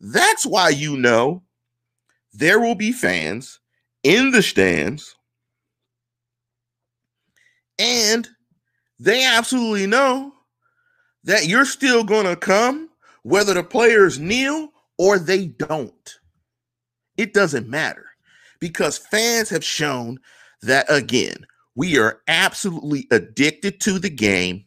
That's 0.00 0.46
why 0.46 0.70
you 0.70 0.96
know 0.96 1.42
there 2.32 2.58
will 2.58 2.74
be 2.74 2.92
fans 2.92 3.60
in 4.02 4.30
the 4.30 4.42
stands. 4.42 5.16
And 7.78 8.28
they 8.98 9.26
absolutely 9.26 9.86
know 9.86 10.32
that 11.24 11.46
you're 11.46 11.66
still 11.66 12.04
going 12.04 12.24
to 12.24 12.36
come 12.36 12.88
whether 13.24 13.52
the 13.52 13.62
players 13.62 14.18
kneel 14.18 14.68
or 14.96 15.18
they 15.18 15.46
don't. 15.46 16.18
It 17.16 17.34
doesn't 17.34 17.68
matter 17.68 18.06
because 18.60 18.96
fans 18.96 19.50
have 19.50 19.64
shown 19.64 20.20
that, 20.62 20.86
again, 20.88 21.46
we 21.76 21.98
are 21.98 22.20
absolutely 22.26 23.06
addicted 23.10 23.80
to 23.82 23.98
the 23.98 24.10
game 24.10 24.64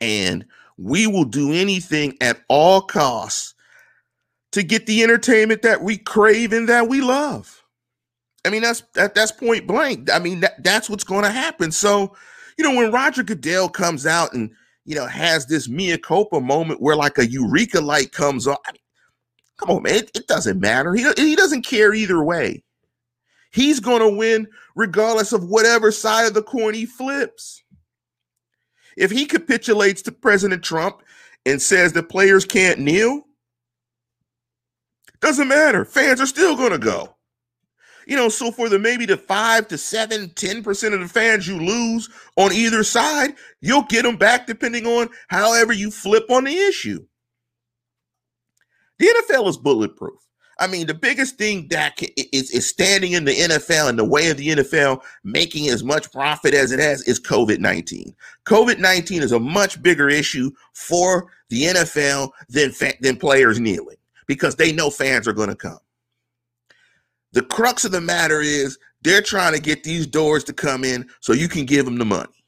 and 0.00 0.44
we 0.76 1.06
will 1.06 1.24
do 1.24 1.52
anything 1.52 2.16
at 2.20 2.42
all 2.48 2.82
costs 2.82 3.54
to 4.52 4.62
get 4.62 4.86
the 4.86 5.02
entertainment 5.02 5.62
that 5.62 5.82
we 5.82 5.96
crave 5.96 6.52
and 6.52 6.68
that 6.68 6.88
we 6.88 7.00
love. 7.00 7.62
I 8.44 8.50
mean, 8.50 8.62
that's 8.62 8.82
that, 8.94 9.14
that's 9.14 9.32
point 9.32 9.66
blank. 9.66 10.10
I 10.12 10.18
mean, 10.18 10.40
that, 10.40 10.62
that's 10.62 10.90
what's 10.90 11.04
going 11.04 11.24
to 11.24 11.30
happen. 11.30 11.70
So, 11.72 12.14
you 12.58 12.64
know, 12.64 12.74
when 12.74 12.92
Roger 12.92 13.22
Goodell 13.22 13.68
comes 13.68 14.04
out 14.04 14.34
and 14.34 14.50
you 14.84 14.94
know 14.96 15.06
has 15.06 15.46
this 15.46 15.68
mea 15.68 15.96
culpa 15.96 16.40
moment 16.40 16.82
where 16.82 16.96
like 16.96 17.16
a 17.16 17.30
eureka 17.30 17.80
light 17.80 18.12
comes 18.12 18.46
on, 18.46 18.56
I 18.66 18.72
mean, 18.72 18.80
come 19.58 19.70
on, 19.76 19.82
man, 19.84 19.94
it, 19.94 20.10
it 20.14 20.26
doesn't 20.26 20.60
matter. 20.60 20.94
He 20.94 21.06
he 21.16 21.36
doesn't 21.36 21.62
care 21.62 21.94
either 21.94 22.22
way. 22.22 22.63
He's 23.54 23.78
going 23.78 24.00
to 24.00 24.08
win 24.08 24.48
regardless 24.74 25.32
of 25.32 25.44
whatever 25.44 25.92
side 25.92 26.26
of 26.26 26.34
the 26.34 26.42
coin 26.42 26.74
he 26.74 26.86
flips. 26.86 27.62
If 28.96 29.12
he 29.12 29.26
capitulates 29.26 30.02
to 30.02 30.12
President 30.12 30.64
Trump 30.64 31.02
and 31.46 31.62
says 31.62 31.92
the 31.92 32.02
players 32.02 32.44
can't 32.44 32.80
kneel, 32.80 33.22
doesn't 35.20 35.46
matter. 35.46 35.84
Fans 35.84 36.20
are 36.20 36.26
still 36.26 36.56
going 36.56 36.72
to 36.72 36.78
go. 36.78 37.14
You 38.08 38.16
know, 38.16 38.28
so 38.28 38.50
for 38.50 38.68
the 38.68 38.80
maybe 38.80 39.06
the 39.06 39.16
five 39.16 39.68
to 39.68 39.78
seven, 39.78 40.30
10% 40.30 40.92
of 40.92 40.98
the 41.00 41.08
fans 41.08 41.46
you 41.46 41.56
lose 41.56 42.10
on 42.36 42.52
either 42.52 42.82
side, 42.82 43.34
you'll 43.60 43.84
get 43.84 44.02
them 44.02 44.16
back 44.16 44.48
depending 44.48 44.84
on 44.84 45.10
however 45.28 45.72
you 45.72 45.92
flip 45.92 46.28
on 46.28 46.42
the 46.42 46.58
issue. 46.58 47.06
The 48.98 49.06
NFL 49.06 49.48
is 49.48 49.56
bulletproof. 49.58 50.23
I 50.58 50.66
mean, 50.66 50.86
the 50.86 50.94
biggest 50.94 51.36
thing 51.36 51.68
that 51.68 52.00
is, 52.32 52.50
is 52.50 52.68
standing 52.68 53.12
in 53.12 53.24
the 53.24 53.34
NFL 53.34 53.88
and 53.88 53.98
the 53.98 54.04
way 54.04 54.30
of 54.30 54.36
the 54.36 54.48
NFL 54.48 55.02
making 55.24 55.68
as 55.68 55.82
much 55.82 56.12
profit 56.12 56.54
as 56.54 56.70
it 56.70 56.78
has 56.78 57.02
is 57.02 57.20
COVID 57.20 57.58
19. 57.58 58.14
COVID 58.46 58.78
19 58.78 59.22
is 59.22 59.32
a 59.32 59.40
much 59.40 59.82
bigger 59.82 60.08
issue 60.08 60.50
for 60.72 61.30
the 61.48 61.64
NFL 61.64 62.30
than, 62.48 62.70
fa- 62.70 62.94
than 63.00 63.16
players 63.16 63.58
kneeling 63.58 63.96
because 64.26 64.56
they 64.56 64.72
know 64.72 64.90
fans 64.90 65.26
are 65.26 65.32
going 65.32 65.48
to 65.48 65.56
come. 65.56 65.78
The 67.32 67.42
crux 67.42 67.84
of 67.84 67.90
the 67.90 68.00
matter 68.00 68.40
is 68.40 68.78
they're 69.02 69.20
trying 69.20 69.54
to 69.54 69.60
get 69.60 69.82
these 69.82 70.06
doors 70.06 70.44
to 70.44 70.52
come 70.52 70.84
in 70.84 71.08
so 71.20 71.32
you 71.32 71.48
can 71.48 71.66
give 71.66 71.84
them 71.84 71.98
the 71.98 72.04
money, 72.04 72.44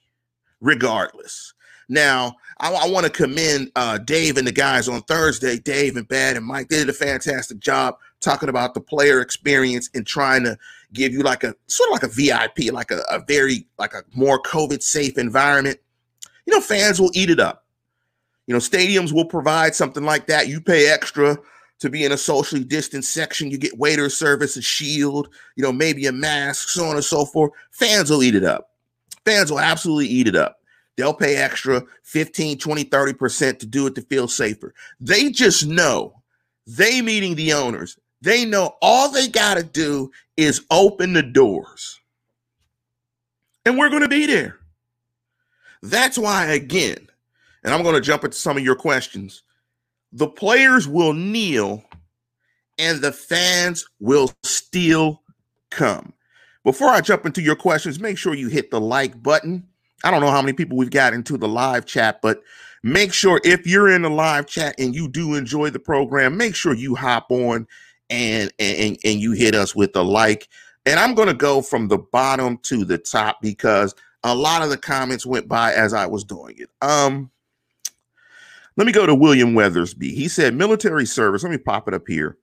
regardless. 0.61 1.53
Now, 1.89 2.37
I, 2.59 2.73
I 2.73 2.89
want 2.89 3.05
to 3.05 3.13
commend 3.13 3.71
uh, 3.77 3.99
Dave 3.99 4.37
and 4.37 4.47
the 4.47 4.53
guys 4.53 4.89
on 4.89 5.03
Thursday, 5.03 5.59
Dave 5.59 5.97
and 5.97 6.09
Bad 6.09 6.37
and 6.37 6.47
Mike. 6.47 6.69
They 6.69 6.79
did 6.79 6.89
a 6.89 6.95
fantastic 6.95 7.59
job 7.59 7.99
talking 8.21 8.49
about 8.49 8.75
the 8.75 8.81
player 8.81 9.21
experience 9.21 9.91
and 9.95 10.07
trying 10.07 10.45
to 10.45 10.57
give 10.93 11.13
you 11.13 11.23
like 11.23 11.45
a 11.45 11.55
sort 11.67 11.89
of 11.91 11.93
like 11.93 12.03
a 12.03 12.09
VIP, 12.09 12.73
like 12.73 12.91
a, 12.91 13.03
a 13.11 13.21
very 13.27 13.67
like 13.79 13.95
a 13.95 14.03
more 14.15 14.41
COVID 14.41 14.83
safe 14.83 15.19
environment. 15.19 15.79
You 16.47 16.55
know, 16.55 16.61
fans 16.61 17.01
will 17.01 17.11
eat 17.15 17.31
it 17.31 17.41
up. 17.41 17.65
You 18.47 18.55
know, 18.55 18.61
stadiums 18.61 19.13
will 19.13 19.25
provide 19.25 19.75
something 19.75 20.05
like 20.05 20.27
that. 20.29 20.49
You 20.49 20.61
pay 20.61 20.89
extra 20.89 21.37
to 21.81 21.91
be 21.91 22.05
in 22.05 22.13
a 22.13 22.17
socially 22.17 22.65
distanced 22.65 23.13
section. 23.13 23.51
You 23.51 23.59
get 23.59 23.77
waiter 23.77 24.09
service, 24.09 24.57
a 24.57 24.63
shield, 24.63 25.29
you 25.57 25.63
know, 25.63 25.73
maybe 25.73 26.07
a 26.07 26.13
mask, 26.13 26.69
so 26.69 26.87
on 26.87 26.95
and 26.95 27.05
so 27.05 27.27
forth. 27.27 27.53
Fans 27.73 28.09
will 28.09 28.23
eat 28.23 28.35
it 28.35 28.45
up. 28.45 28.71
Fans 29.25 29.51
will 29.51 29.61
absolutely 29.61 30.07
eat 30.07 30.29
it 30.29 30.37
up. 30.37 30.61
They'll 30.97 31.15
pay 31.15 31.37
extra 31.37 31.83
15, 32.05 32.59
20, 32.59 32.85
30% 32.85 33.59
to 33.59 33.67
do 33.67 33.87
it 33.87 33.95
to 33.95 34.03
feel 34.03 34.29
safer. 34.29 34.75
They 34.99 35.31
just 35.31 35.67
know, 35.67 36.23
they 36.67 37.03
meeting 37.03 37.35
the 37.35 37.53
owners, 37.53 37.99
they 38.23 38.45
know 38.45 38.77
all 38.81 39.11
they 39.11 39.29
got 39.29 39.57
to 39.57 39.63
do 39.63 40.11
is 40.37 40.65
open 40.71 41.13
the 41.13 41.23
doors. 41.23 42.01
And 43.65 43.77
we're 43.77 43.91
going 43.91 44.03
to 44.03 44.09
be 44.09 44.27
there. 44.27 44.59
That's 45.83 46.17
why, 46.17 46.47
again, 46.47 47.09
and 47.63 47.75
I'm 47.75 47.83
going 47.83 47.95
to 47.95 48.01
jump 48.01 48.25
into 48.25 48.37
some 48.37 48.57
of 48.57 48.65
your 48.65 48.77
questions, 48.77 49.43
the 50.13 50.29
players 50.29 50.89
will 50.89 51.13
kneel 51.13 51.85
and 52.79 53.01
the 53.01 53.13
fans 53.13 53.87
will 54.01 54.33
still 54.45 55.23
come. 55.71 56.13
Before 56.65 56.89
I 56.89 57.01
jump 57.01 57.27
into 57.27 57.43
your 57.43 57.57
questions, 57.57 58.01
make 58.01 58.19
sure 58.19 58.35
you 58.35 58.49
hit 58.49 58.71
the 58.71 58.81
like 58.81 59.23
button 59.23 59.67
I 60.05 60.11
don't 60.11 60.21
know 60.21 60.31
how 60.31 60.43
many 60.43 60.53
people 60.53 60.77
we've 60.77 60.91
got 60.91 61.15
into 61.15 61.37
the 61.37 61.49
live 61.49 61.87
chat, 61.87 62.21
but 62.23 62.43
make 62.83 63.13
sure 63.13 63.41
if 63.45 63.67
you're 63.67 63.89
in 63.89 64.03
the 64.03 64.11
live 64.11 64.47
chat 64.47 64.75
and 64.79 64.95
you 64.95 65.09
do 65.09 65.35
enjoy 65.35 65.71
the 65.71 65.79
program, 65.79 66.37
make 66.37 66.55
sure 66.55 66.75
you 66.75 66.95
hop 66.95 67.31
on 67.31 67.67
and 68.11 68.53
and 68.59 68.99
and 69.05 69.21
you 69.21 69.33
hit 69.33 69.55
us 69.55 69.75
with 69.75 69.97
a 69.97 70.03
like. 70.03 70.49
And 70.85 71.01
I'm 71.01 71.15
going 71.15 71.29
to 71.29 71.35
go 71.35 71.63
from 71.63 71.89
the 71.89 71.99
bottom 71.99 72.59
to 72.65 72.85
the 72.85 72.99
top 72.99 73.43
because 73.43 73.95
a 74.23 74.35
lot 74.35 74.63
of 74.63 74.71
the 74.71 74.77
comments 74.77 75.27
went 75.27 75.49
by 75.49 75.73
as 75.73 75.93
I 75.93 76.07
was 76.07 76.25
doing 76.25 76.57
it. 76.59 76.71
Um 76.83 77.31
let 78.77 78.87
me 78.87 78.93
go 78.93 79.07
to 79.07 79.15
William 79.15 79.55
Weathersby. 79.55 80.13
He 80.13 80.29
said 80.29 80.55
military 80.55 81.07
service, 81.07 81.43
let 81.43 81.51
me 81.51 81.59
pop 81.59 81.89
it 81.89 81.95
up 81.95 82.07
here. 82.07 82.37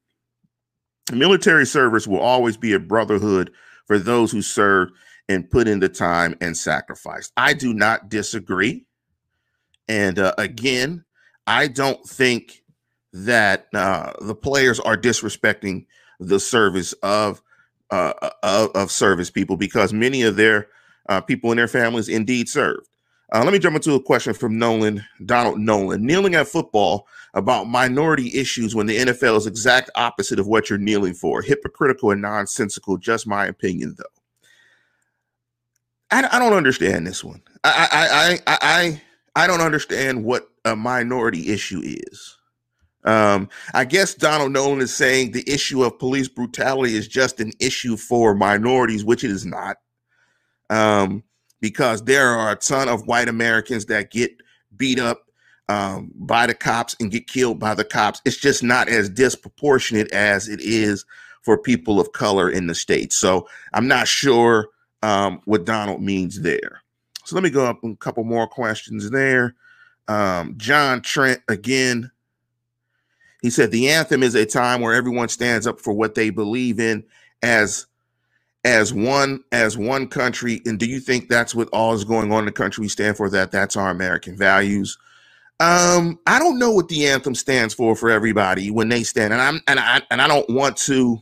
Military 1.11 1.65
service 1.65 2.07
will 2.07 2.19
always 2.19 2.57
be 2.57 2.73
a 2.73 2.79
brotherhood 2.79 3.51
for 3.85 3.99
those 3.99 4.31
who 4.31 4.41
serve 4.41 4.89
and 5.29 5.49
put 5.49 5.67
in 5.67 5.79
the 5.79 5.89
time 5.89 6.35
and 6.41 6.55
sacrifice. 6.55 7.31
I 7.37 7.53
do 7.53 7.73
not 7.73 8.09
disagree. 8.09 8.85
And 9.87 10.19
uh, 10.19 10.33
again, 10.37 11.03
I 11.47 11.67
don't 11.67 12.03
think 12.05 12.63
that 13.13 13.67
uh, 13.73 14.13
the 14.21 14.35
players 14.35 14.79
are 14.79 14.97
disrespecting 14.97 15.85
the 16.19 16.39
service 16.39 16.93
of 17.03 17.41
uh, 17.91 18.13
uh 18.21 18.29
of, 18.43 18.71
of, 18.75 18.91
service 18.91 19.29
people 19.29 19.57
because 19.57 19.93
many 19.93 20.23
of 20.23 20.35
their 20.35 20.67
uh, 21.09 21.21
people 21.21 21.51
in 21.51 21.57
their 21.57 21.67
families 21.67 22.09
indeed 22.09 22.49
served. 22.49 22.87
Uh, 23.31 23.43
let 23.43 23.51
me 23.51 23.59
jump 23.59 23.75
into 23.75 23.93
a 23.93 24.01
question 24.01 24.33
from 24.33 24.57
Nolan, 24.57 25.03
Donald 25.25 25.59
Nolan. 25.59 26.05
Kneeling 26.05 26.35
at 26.35 26.47
football 26.47 27.07
about 27.33 27.67
minority 27.67 28.31
issues 28.35 28.75
when 28.75 28.85
the 28.85 28.97
NFL 28.97 29.37
is 29.37 29.47
exact 29.47 29.89
opposite 29.95 30.39
of 30.39 30.47
what 30.47 30.69
you're 30.69 30.79
kneeling 30.79 31.13
for. 31.13 31.41
Hypocritical 31.41 32.11
and 32.11 32.21
nonsensical, 32.21 32.97
just 32.97 33.27
my 33.27 33.45
opinion, 33.47 33.95
though. 33.97 34.22
I, 36.13 36.37
I 36.37 36.39
don't 36.39 36.53
understand 36.53 37.07
this 37.07 37.23
one. 37.23 37.41
I, 37.63 37.89
I 37.91 38.53
I 38.53 38.57
I 38.61 39.01
I 39.43 39.47
don't 39.47 39.61
understand 39.61 40.23
what 40.23 40.47
a 40.65 40.75
minority 40.75 41.49
issue 41.51 41.81
is. 41.83 42.37
Um, 43.05 43.49
I 43.73 43.85
guess 43.85 44.13
Donald 44.13 44.51
Nolan 44.53 44.81
is 44.81 44.93
saying 44.93 45.31
the 45.31 45.43
issue 45.49 45.83
of 45.83 45.99
police 45.99 46.27
brutality 46.27 46.95
is 46.95 47.07
just 47.07 47.39
an 47.39 47.51
issue 47.59 47.97
for 47.97 48.35
minorities, 48.35 49.03
which 49.03 49.23
it 49.23 49.31
is 49.31 49.45
not. 49.45 49.77
Um, 50.69 51.23
because 51.61 52.03
there 52.03 52.29
are 52.29 52.51
a 52.51 52.55
ton 52.55 52.89
of 52.89 53.07
white 53.07 53.29
Americans 53.29 53.87
that 53.87 54.11
get 54.11 54.31
beat 54.77 54.99
up 54.99 55.23
um, 55.69 56.11
by 56.15 56.45
the 56.47 56.53
cops 56.53 56.95
and 56.99 57.11
get 57.11 57.27
killed 57.27 57.59
by 57.59 57.73
the 57.73 57.83
cops. 57.85 58.21
It's 58.25 58.37
just 58.37 58.63
not 58.63 58.89
as 58.89 59.09
disproportionate 59.09 60.11
as 60.11 60.47
it 60.47 60.61
is 60.61 61.05
for 61.41 61.57
people 61.57 61.99
of 61.99 62.13
color 62.13 62.49
in 62.49 62.67
the 62.67 62.75
state. 62.75 63.13
So 63.13 63.47
I'm 63.73 63.87
not 63.87 64.07
sure 64.07 64.69
um, 65.03 65.41
what 65.45 65.65
Donald 65.65 66.01
means 66.01 66.41
there. 66.41 66.81
So 67.25 67.35
let 67.35 67.43
me 67.43 67.49
go 67.49 67.65
up 67.65 67.83
a 67.83 67.95
couple 67.97 68.23
more 68.23 68.47
questions 68.47 69.11
there. 69.11 69.53
Um, 70.07 70.55
John 70.57 71.01
Trent 71.01 71.41
again. 71.47 72.09
He 73.41 73.49
said 73.49 73.71
the 73.71 73.89
anthem 73.89 74.23
is 74.23 74.35
a 74.35 74.45
time 74.45 74.79
where 74.79 74.93
everyone 74.93 75.27
stands 75.27 75.67
up 75.67 75.81
for 75.81 75.93
what 75.93 76.15
they 76.15 76.29
believe 76.29 76.79
in 76.79 77.03
as 77.43 77.85
as 78.63 78.93
one 78.93 79.43
as 79.51 79.77
one 79.77 80.07
country. 80.07 80.61
And 80.65 80.79
do 80.79 80.85
you 80.85 81.01
think 81.01 81.27
that's 81.27 81.53
what 81.53 81.67
all 81.73 81.93
is 81.93 82.05
going 82.05 82.31
on 82.31 82.39
in 82.39 82.45
the 82.45 82.53
country 82.53 82.83
we 82.83 82.87
stand 82.87 83.17
for? 83.17 83.29
That 83.29 83.51
that's 83.51 83.75
our 83.75 83.89
American 83.89 84.37
values. 84.37 84.97
Um, 85.59 86.19
I 86.25 86.39
don't 86.39 86.57
know 86.57 86.71
what 86.71 86.87
the 86.87 87.05
anthem 87.07 87.35
stands 87.35 87.73
for 87.73 87.95
for 87.95 88.09
everybody 88.09 88.71
when 88.71 88.87
they 88.87 89.03
stand, 89.03 89.33
and 89.33 89.41
I'm 89.41 89.61
and 89.67 89.79
I 89.79 90.01
and 90.09 90.21
I 90.21 90.27
don't 90.27 90.49
want 90.49 90.77
to 90.77 91.21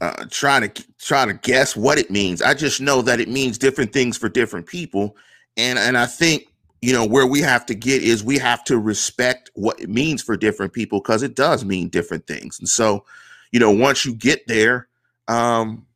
uh, 0.00 0.26
try 0.30 0.66
to 0.66 0.84
try 0.98 1.24
to 1.26 1.34
guess 1.34 1.76
what 1.76 1.98
it 1.98 2.10
means. 2.10 2.42
I 2.42 2.54
just 2.54 2.80
know 2.80 3.02
that 3.02 3.20
it 3.20 3.28
means 3.28 3.58
different 3.58 3.92
things 3.92 4.16
for 4.16 4.28
different 4.28 4.66
people, 4.66 5.16
and 5.56 5.78
and 5.78 5.98
I 5.98 6.06
think 6.06 6.46
you 6.80 6.92
know 6.92 7.04
where 7.04 7.26
we 7.26 7.40
have 7.40 7.66
to 7.66 7.74
get 7.74 8.02
is 8.02 8.22
we 8.22 8.38
have 8.38 8.64
to 8.64 8.78
respect 8.78 9.50
what 9.54 9.80
it 9.80 9.88
means 9.88 10.22
for 10.22 10.36
different 10.36 10.72
people 10.72 11.00
because 11.00 11.22
it 11.22 11.34
does 11.34 11.64
mean 11.64 11.88
different 11.88 12.26
things, 12.26 12.58
and 12.58 12.68
so 12.68 13.04
you 13.52 13.60
know 13.60 13.70
once 13.70 14.04
you 14.04 14.14
get 14.14 14.46
there, 14.46 14.88
um, 15.26 15.86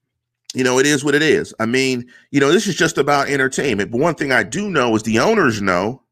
you 0.55 0.65
know, 0.65 0.79
it 0.79 0.87
is 0.87 1.05
what 1.05 1.15
it 1.15 1.23
is. 1.23 1.55
I 1.59 1.67
mean, 1.67 2.11
you 2.31 2.41
know, 2.41 2.53
this 2.53 2.67
is 2.67 2.75
just 2.75 2.99
about 2.99 3.29
entertainment. 3.29 3.91
But 3.91 4.01
one 4.01 4.15
thing 4.15 4.33
I 4.33 4.43
do 4.43 4.69
know 4.69 4.95
is 4.95 5.03
the 5.03 5.19
owners 5.19 5.63
know 5.63 6.03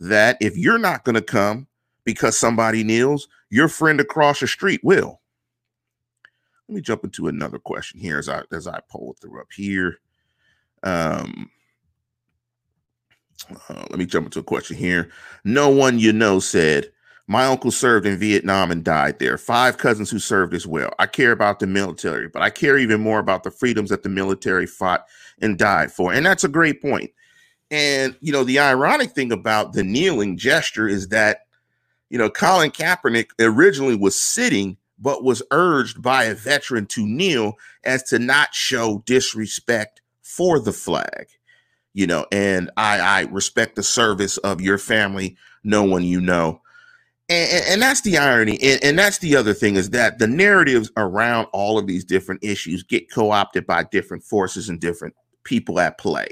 that 0.00 0.36
if 0.40 0.56
you're 0.56 0.78
not 0.78 1.04
going 1.04 1.14
to 1.14 1.22
come 1.22 1.68
because 2.04 2.36
somebody 2.36 2.82
kneels, 2.82 3.28
your 3.50 3.68
friend 3.68 4.00
across 4.00 4.40
the 4.40 4.46
street 4.46 4.80
will. 4.82 5.20
Let 6.68 6.76
me 6.76 6.80
jump 6.80 7.04
into 7.04 7.28
another 7.28 7.58
question 7.58 8.00
here 8.00 8.18
as 8.18 8.28
I 8.28 8.42
as 8.52 8.66
I 8.66 8.80
pull 8.88 9.16
through 9.20 9.40
up 9.40 9.48
here. 9.54 9.98
Um, 10.82 11.50
uh, 13.68 13.84
let 13.90 13.98
me 13.98 14.06
jump 14.06 14.26
into 14.26 14.38
a 14.38 14.44
question 14.44 14.76
here. 14.76 15.10
No 15.44 15.68
one 15.68 15.98
you 15.98 16.12
know 16.12 16.40
said 16.40 16.90
my 17.26 17.46
uncle 17.46 17.70
served 17.70 18.06
in 18.06 18.18
Vietnam 18.18 18.70
and 18.70 18.84
died 18.84 19.18
there. 19.18 19.38
Five 19.38 19.78
cousins 19.78 20.10
who 20.10 20.18
served 20.18 20.52
as 20.52 20.66
well. 20.66 20.90
I 20.98 21.06
care 21.06 21.32
about 21.32 21.58
the 21.58 21.66
military, 21.66 22.28
but 22.28 22.42
I 22.42 22.50
care 22.50 22.76
even 22.76 23.00
more 23.00 23.18
about 23.18 23.44
the 23.44 23.50
freedoms 23.50 23.90
that 23.90 24.02
the 24.02 24.10
military 24.10 24.66
fought 24.66 25.06
and 25.40 25.58
died 25.58 25.90
for. 25.90 26.12
And 26.12 26.24
that's 26.24 26.44
a 26.44 26.48
great 26.48 26.82
point. 26.82 27.10
And, 27.70 28.14
you 28.20 28.30
know, 28.30 28.44
the 28.44 28.58
ironic 28.58 29.12
thing 29.12 29.32
about 29.32 29.72
the 29.72 29.82
kneeling 29.82 30.36
gesture 30.36 30.86
is 30.86 31.08
that, 31.08 31.46
you 32.10 32.18
know, 32.18 32.28
Colin 32.28 32.70
Kaepernick 32.70 33.30
originally 33.40 33.96
was 33.96 34.18
sitting, 34.18 34.76
but 35.04 35.22
was 35.22 35.42
urged 35.50 36.02
by 36.02 36.24
a 36.24 36.34
veteran 36.34 36.86
to 36.86 37.06
kneel 37.06 37.52
as 37.84 38.02
to 38.04 38.18
not 38.18 38.54
show 38.54 39.02
disrespect 39.06 40.00
for 40.22 40.58
the 40.58 40.72
flag. 40.72 41.28
You 41.92 42.08
know, 42.08 42.26
and 42.32 42.70
I, 42.76 42.98
I 42.98 43.20
respect 43.30 43.76
the 43.76 43.84
service 43.84 44.38
of 44.38 44.60
your 44.60 44.78
family, 44.78 45.36
no 45.62 45.84
one 45.84 46.02
you 46.02 46.20
know 46.20 46.60
and, 47.28 47.64
and, 47.68 47.82
that's 47.82 48.02
the 48.02 48.18
irony 48.18 48.58
and, 48.62 48.82
and, 48.84 48.98
that's 48.98 49.18
the 49.18 49.34
other 49.36 49.54
thing 49.54 49.76
is 49.76 49.90
that 49.90 50.18
the 50.18 50.26
narratives 50.26 50.90
around 50.96 51.46
all 51.52 51.78
of 51.78 51.86
these 51.86 52.04
different 52.04 52.44
issues 52.44 52.82
get 52.82 53.10
co-opted 53.10 53.66
by 53.66 53.82
different 53.84 54.22
forces 54.22 54.68
and 54.68 54.80
different 54.80 55.14
people 55.42 55.80
at 55.80 55.96
play 55.98 56.28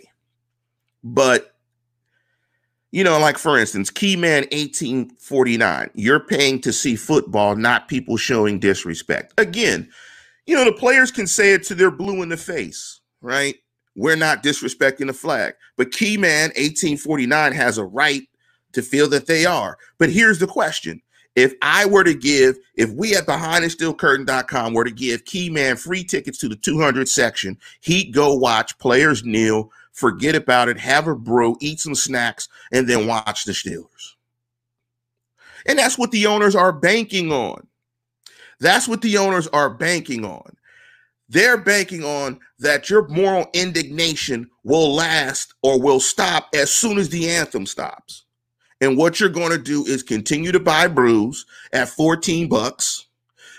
but 1.03 1.52
you 2.93 3.03
know 3.03 3.19
like 3.19 3.37
for 3.37 3.59
instance 3.59 3.91
keyman 3.91 4.43
1849 4.53 5.91
you're 5.95 6.21
paying 6.21 6.61
to 6.61 6.73
see 6.73 6.95
football 6.95 7.57
not 7.57 7.89
people 7.89 8.17
showing 8.17 8.59
disrespect 8.61 9.35
again 9.39 9.91
you 10.47 10.55
know 10.55 10.65
the 10.65 10.73
players 10.73 11.11
can 11.11 11.27
say 11.27 11.53
it 11.53 11.65
to 11.65 11.75
their 11.75 11.91
blue 11.91 12.23
in 12.23 12.29
the 12.29 12.37
face 12.37 13.01
right 13.21 13.57
we're 13.97 14.17
not 14.17 14.43
disrespecting 14.43 15.07
the 15.07 15.13
flag 15.13 15.55
but 15.77 15.91
keyman 15.91 16.49
1849 16.55 17.53
has 17.53 17.79
a 17.79 17.85
right 17.85 18.23
to 18.73 18.83
feel 18.83 19.09
that 19.11 19.27
they 19.27 19.47
are. 19.47 19.79
But 19.99 20.11
here's 20.11 20.39
the 20.39 20.47
question. 20.47 21.01
If 21.35 21.55
I 21.63 21.87
were 21.87 22.05
to 22.05 22.15
give, 22.15 22.59
if 22.75 22.91
we 22.91 23.15
at 23.17 23.27
behindthesteelcurtain.com 23.27 24.75
were 24.75 24.85
to 24.85 24.91
give 24.91 25.25
Keyman 25.25 25.79
free 25.79 26.05
tickets 26.05 26.37
to 26.39 26.49
the 26.49 26.57
200 26.57 27.09
section, 27.09 27.59
he'd 27.81 28.13
go 28.13 28.35
watch 28.35 28.77
players 28.79 29.25
kneel, 29.25 29.71
forget 29.93 30.35
about 30.35 30.69
it, 30.69 30.79
have 30.79 31.07
a 31.07 31.15
brew, 31.15 31.57
eat 31.61 31.81
some 31.81 31.95
snacks, 31.95 32.49
and 32.73 32.89
then 32.89 33.01
mm. 33.01 33.07
watch 33.09 33.45
the 33.45 33.53
Steelers. 33.53 34.15
And 35.67 35.79
that's 35.79 35.99
what 35.99 36.11
the 36.11 36.27
owners 36.27 36.57
are 36.57 36.73
banking 36.73 37.31
on. 37.31 37.67
That's 38.59 38.89
what 38.89 39.03
the 39.03 39.19
owners 39.19 39.49
are 39.49 39.71
banking 39.71 40.25
on. 40.25 40.57
They're 41.29 41.57
banking 41.57 42.05
on 42.05 42.41
that 42.59 42.91
your 42.91 43.09
moral 43.09 43.49
indignation 43.55 44.51
will 44.65 44.95
last 44.95 45.55
or 45.63 45.81
will 45.81 46.01
stop 46.01 46.49
as 46.55 46.73
soon 46.73 46.99
as 46.99 47.09
the 47.09 47.29
anthem 47.31 47.67
stops. 47.67 48.25
And 48.81 48.99
what 48.99 49.21
you're 49.21 49.29
going 49.29 49.53
to 49.53 49.59
do 49.59 49.85
is 49.87 50.03
continue 50.03 50.53
to 50.53 50.61
buy 50.61 50.89
brews 50.89 51.47
at 51.73 51.89
14 51.89 52.49
bucks. 52.49 53.07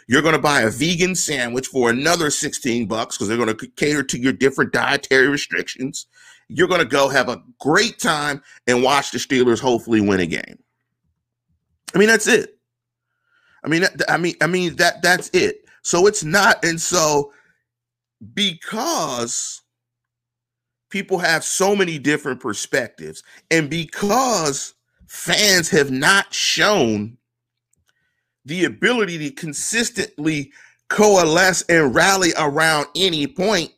You're 0.07 0.21
going 0.21 0.35
to 0.35 0.41
buy 0.41 0.61
a 0.61 0.69
vegan 0.69 1.15
sandwich 1.15 1.67
for 1.67 1.89
another 1.89 2.29
16 2.29 2.87
bucks 2.87 3.17
because 3.17 3.27
they're 3.27 3.37
going 3.37 3.55
to 3.55 3.67
cater 3.75 4.03
to 4.03 4.19
your 4.19 4.33
different 4.33 4.73
dietary 4.73 5.27
restrictions. 5.27 6.07
You're 6.49 6.67
going 6.67 6.81
to 6.81 6.85
go 6.85 7.09
have 7.09 7.29
a 7.29 7.41
great 7.59 7.99
time 7.99 8.41
and 8.67 8.83
watch 8.83 9.11
the 9.11 9.17
Steelers 9.17 9.59
hopefully 9.59 10.01
win 10.01 10.19
a 10.19 10.25
game. 10.25 10.59
I 11.95 11.97
mean, 11.97 12.07
that's 12.07 12.27
it. 12.27 12.57
I 13.63 13.69
mean, 13.69 13.85
I 14.09 14.17
mean, 14.17 14.35
I 14.41 14.47
mean 14.47 14.75
that 14.75 15.01
that's 15.01 15.29
it. 15.29 15.65
So 15.83 16.07
it's 16.07 16.23
not, 16.23 16.63
and 16.65 16.79
so 16.79 17.31
because 18.33 19.61
people 20.89 21.17
have 21.17 21.43
so 21.43 21.75
many 21.75 21.97
different 21.97 22.39
perspectives, 22.39 23.23
and 23.51 23.69
because 23.69 24.73
fans 25.07 25.69
have 25.69 25.91
not 25.91 26.33
shown 26.33 27.17
the 28.45 28.65
ability 28.65 29.17
to 29.19 29.31
consistently 29.31 30.51
coalesce 30.89 31.63
and 31.69 31.95
rally 31.95 32.31
around 32.37 32.87
any 32.95 33.25
point 33.25 33.71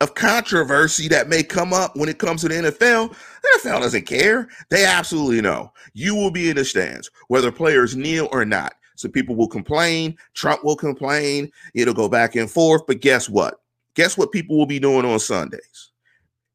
of 0.00 0.14
controversy 0.14 1.06
that 1.06 1.28
may 1.28 1.44
come 1.44 1.72
up 1.72 1.94
when 1.94 2.08
it 2.08 2.18
comes 2.18 2.40
to 2.40 2.48
the 2.48 2.54
NFL. 2.54 3.14
The 3.42 3.60
NFL 3.62 3.80
doesn't 3.80 4.06
care. 4.06 4.48
They 4.68 4.84
absolutely 4.84 5.40
know. 5.40 5.72
You 5.92 6.16
will 6.16 6.32
be 6.32 6.50
in 6.50 6.56
the 6.56 6.64
stands, 6.64 7.10
whether 7.28 7.52
players 7.52 7.94
kneel 7.94 8.28
or 8.32 8.44
not. 8.44 8.74
So 8.96 9.08
people 9.08 9.36
will 9.36 9.48
complain. 9.48 10.16
Trump 10.34 10.64
will 10.64 10.76
complain. 10.76 11.50
It'll 11.74 11.94
go 11.94 12.08
back 12.08 12.34
and 12.34 12.50
forth. 12.50 12.82
But 12.86 13.00
guess 13.00 13.28
what? 13.28 13.60
Guess 13.94 14.18
what 14.18 14.32
people 14.32 14.58
will 14.58 14.66
be 14.66 14.80
doing 14.80 15.04
on 15.04 15.20
Sundays? 15.20 15.92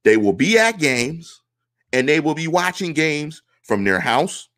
They 0.03 0.17
will 0.17 0.33
be 0.33 0.57
at 0.57 0.79
games 0.79 1.41
and 1.93 2.07
they 2.07 2.19
will 2.19 2.35
be 2.35 2.47
watching 2.47 2.93
games 2.93 3.43
from 3.63 3.83
their 3.83 3.99
house. 3.99 4.49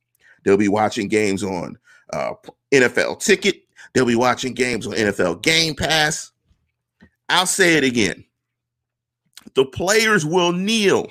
They'll 0.44 0.58
be 0.58 0.68
watching 0.68 1.08
games 1.10 1.44
on 1.44 1.78
uh, 2.14 2.34
NFL 2.72 3.20
Ticket. 3.20 3.64
They'll 3.94 4.06
be 4.06 4.16
watching 4.16 4.54
games 4.54 4.86
on 4.86 4.94
NFL 4.94 5.42
Game 5.42 5.76
Pass. 5.76 6.32
I'll 7.30 7.46
say 7.46 7.76
it 7.76 7.84
again. 7.84 8.26
The 9.56 9.66
players 9.66 10.26
will 10.26 10.52
kneel 10.52 11.08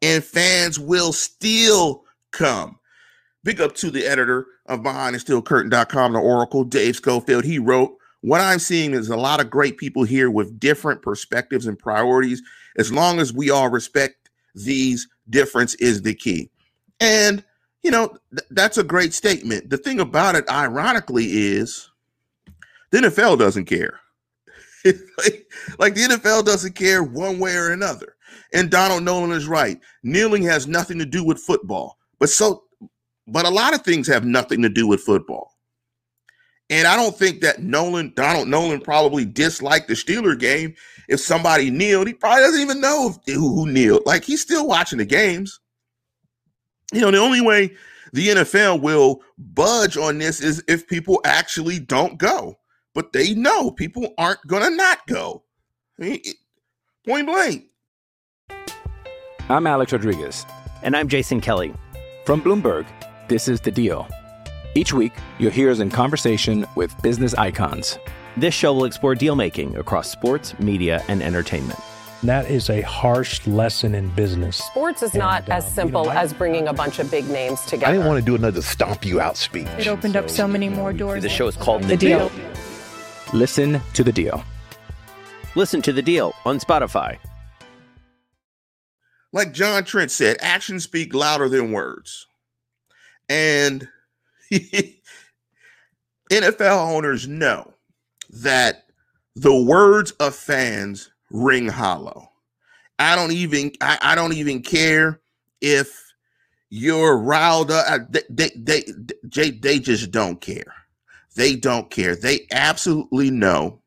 and 0.00 0.22
fans 0.24 0.78
will 0.78 1.12
still 1.12 2.04
come. 2.32 2.78
Big 3.44 3.60
up 3.60 3.74
to 3.76 3.90
the 3.90 4.06
editor 4.06 4.46
of 4.66 4.80
BehindTheSteelCurtain.com, 4.80 6.12
the 6.12 6.18
Oracle, 6.18 6.64
Dave 6.64 6.96
Schofield. 6.96 7.44
He 7.44 7.58
wrote, 7.58 7.96
What 8.20 8.40
I'm 8.40 8.58
seeing 8.58 8.94
is 8.94 9.08
a 9.08 9.16
lot 9.16 9.40
of 9.40 9.50
great 9.50 9.78
people 9.78 10.04
here 10.04 10.30
with 10.30 10.60
different 10.60 11.02
perspectives 11.02 11.66
and 11.66 11.78
priorities. 11.78 12.42
As 12.76 12.92
long 12.92 13.18
as 13.18 13.32
we 13.32 13.50
all 13.50 13.68
respect 13.68 14.30
these, 14.54 15.08
difference 15.30 15.74
is 15.76 16.02
the 16.02 16.14
key. 16.14 16.50
And, 17.00 17.44
you 17.82 17.90
know, 17.90 18.08
th- 18.08 18.48
that's 18.50 18.78
a 18.78 18.84
great 18.84 19.12
statement. 19.12 19.70
The 19.70 19.76
thing 19.76 20.00
about 20.00 20.34
it, 20.34 20.48
ironically, 20.48 21.26
is 21.26 21.90
the 22.90 22.98
NFL 22.98 23.38
doesn't 23.38 23.66
care. 23.66 24.00
like, 24.84 25.46
like 25.78 25.94
the 25.94 26.02
NFL 26.02 26.44
doesn't 26.44 26.74
care 26.74 27.02
one 27.02 27.38
way 27.38 27.54
or 27.56 27.72
another. 27.72 28.16
And 28.54 28.70
Donald 28.70 29.02
Nolan 29.02 29.32
is 29.32 29.46
right. 29.46 29.80
Kneeling 30.02 30.42
has 30.44 30.66
nothing 30.66 30.98
to 30.98 31.06
do 31.06 31.24
with 31.24 31.38
football. 31.38 31.98
But 32.18 32.28
so, 32.28 32.64
but 33.26 33.46
a 33.46 33.50
lot 33.50 33.74
of 33.74 33.82
things 33.82 34.06
have 34.08 34.24
nothing 34.24 34.62
to 34.62 34.68
do 34.68 34.86
with 34.86 35.00
football. 35.00 35.50
And 36.70 36.86
I 36.86 36.96
don't 36.96 37.16
think 37.16 37.40
that 37.42 37.62
Nolan, 37.62 38.12
Donald 38.14 38.48
Nolan, 38.48 38.80
probably 38.80 39.24
disliked 39.24 39.88
the 39.88 39.94
Steeler 39.94 40.38
game. 40.38 40.74
If 41.08 41.20
somebody 41.20 41.70
kneeled, 41.70 42.06
he 42.06 42.14
probably 42.14 42.42
doesn't 42.42 42.60
even 42.60 42.80
know 42.80 43.10
if, 43.10 43.34
who, 43.34 43.54
who 43.54 43.70
kneeled. 43.70 44.02
Like 44.06 44.24
he's 44.24 44.40
still 44.40 44.66
watching 44.66 44.98
the 44.98 45.04
games 45.04 45.60
you 46.92 47.00
know, 47.00 47.10
the 47.10 47.18
only 47.18 47.40
way 47.40 47.74
the 48.12 48.28
NFL 48.28 48.80
will 48.80 49.22
budge 49.38 49.96
on 49.96 50.18
this 50.18 50.40
is 50.40 50.62
if 50.68 50.86
people 50.86 51.20
actually 51.24 51.78
don't 51.78 52.18
go. 52.18 52.58
But 52.94 53.12
they 53.12 53.34
know 53.34 53.70
people 53.70 54.12
aren't 54.18 54.46
going 54.46 54.62
to 54.62 54.70
not 54.70 55.06
go. 55.06 55.44
I 55.98 56.02
mean, 56.02 56.20
point 57.06 57.26
blank. 57.26 57.64
I'm 59.48 59.66
Alex 59.66 59.92
Rodriguez. 59.92 60.44
And 60.82 60.96
I'm 60.96 61.08
Jason 61.08 61.40
Kelly. 61.40 61.72
From 62.26 62.42
Bloomberg, 62.42 62.86
this 63.28 63.48
is 63.48 63.60
The 63.60 63.70
Deal. 63.70 64.06
Each 64.74 64.92
week, 64.92 65.12
you'll 65.38 65.50
hear 65.50 65.70
us 65.70 65.80
in 65.80 65.90
conversation 65.90 66.66
with 66.76 66.94
business 67.02 67.34
icons. 67.34 67.98
This 68.36 68.54
show 68.54 68.72
will 68.72 68.84
explore 68.84 69.14
deal 69.14 69.36
making 69.36 69.76
across 69.76 70.10
sports, 70.10 70.58
media, 70.58 71.02
and 71.08 71.22
entertainment. 71.22 71.78
That 72.22 72.48
is 72.48 72.70
a 72.70 72.82
harsh 72.82 73.44
lesson 73.48 73.96
in 73.96 74.08
business. 74.10 74.56
Sports 74.58 75.02
is 75.02 75.12
not 75.14 75.42
And, 75.44 75.54
as 75.54 75.64
uh, 75.64 75.70
simple 75.70 76.02
you 76.02 76.08
know, 76.08 76.12
I- 76.14 76.22
as 76.22 76.32
bringing 76.32 76.68
a 76.68 76.72
bunch 76.72 77.00
of 77.00 77.10
big 77.10 77.28
names 77.28 77.60
together. 77.62 77.86
I 77.86 77.92
didn't 77.92 78.06
want 78.06 78.20
to 78.20 78.24
do 78.24 78.36
another 78.36 78.62
stomp 78.62 79.04
you 79.04 79.20
out 79.20 79.36
speech. 79.36 79.66
It 79.76 79.88
opened 79.88 80.16
up 80.16 80.30
so 80.30 80.46
many 80.46 80.68
more 80.68 80.92
doors. 80.92 81.22
The 81.22 81.28
show 81.28 81.48
is 81.48 81.56
called 81.56 81.82
The, 81.82 81.88
The 81.88 81.96
deal. 81.96 82.28
Deal. 82.28 82.46
Listen 83.32 83.80
to 83.94 84.04
the 84.04 84.12
deal. 84.12 84.44
Listen 85.56 85.82
to 85.82 85.92
The 85.92 86.00
Deal 86.02 86.32
on 86.44 86.58
Spotify. 86.60 87.18
like 89.32 89.52
John 89.52 89.82
Trent 89.84 90.10
said, 90.10 90.36
actions 90.40 90.84
speak 90.84 91.12
louder 91.14 91.48
than 91.48 91.72
words. 91.72 92.26
And 93.28 93.88
NFL 94.52 94.94
owners 96.94 97.26
know 97.26 97.74
that 98.30 98.86
the 99.34 99.54
words 99.54 100.12
of 100.12 100.34
fans 100.34 101.10
ring 101.32 101.68
hollow. 101.68 102.30
I 102.98 103.16
don't 103.16 103.32
even 103.32 103.72
I, 103.80 103.98
I 104.00 104.14
don't 104.14 104.34
even 104.34 104.62
care 104.62 105.20
if 105.60 106.02
you're 106.70 107.18
riled 107.18 107.70
up. 107.70 108.12
They, 108.12 108.22
they, 108.30 108.50
they, 108.56 108.84
they, 109.22 109.50
they 109.50 109.78
just 109.78 110.10
don't 110.10 110.40
care. 110.40 110.74
They 111.34 111.56
don't 111.56 111.90
care. 111.90 112.14
They 112.14 112.46
absolutely 112.52 113.30
know 113.30 113.82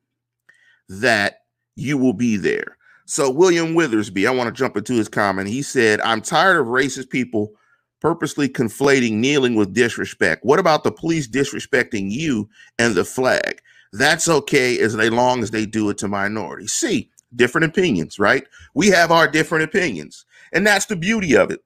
that 0.90 1.42
you 1.76 1.98
will 1.98 2.14
be 2.14 2.38
there. 2.38 2.78
So, 3.06 3.30
William 3.30 3.76
Withersby, 3.76 4.28
I 4.28 4.32
want 4.32 4.48
to 4.48 4.54
jump 4.60 4.78
into 4.78 4.94
his 4.94 5.08
comment. 5.08 5.48
He 5.48 5.62
said, 5.62 6.02
I'm 6.02 6.22
tired 6.22 6.60
of 6.60 6.68
racist 6.68 7.10
people 7.10 7.54
purposely 8.02 8.50
conflating 8.50 9.14
kneeling 9.14 9.56
with 9.56 9.74
disrespect. 9.74 10.44
What 10.44 10.60
about 10.60 10.84
the 10.84 10.92
police 10.92 11.28
disrespecting 11.28 12.12
you 12.12 12.50
and 12.80 12.96
the 12.96 13.06
flag? 13.06 13.62
That's 13.94 14.28
okay 14.28 14.80
as 14.80 14.96
long 14.96 15.44
as 15.44 15.52
they 15.52 15.66
do 15.66 15.90
it 15.90 15.98
to 16.00 16.08
minorities. 16.08 16.74
See, 16.74 17.10
different 17.36 17.66
opinions, 17.66 18.20
right? 18.20 18.46
We 18.74 18.88
have 18.90 19.12
our 19.12 19.28
different 19.28 19.64
opinions. 19.64 20.26
And 20.54 20.66
that's 20.66 20.86
the 20.86 20.96
beauty 20.96 21.36
of 21.36 21.52
it. 21.52 21.62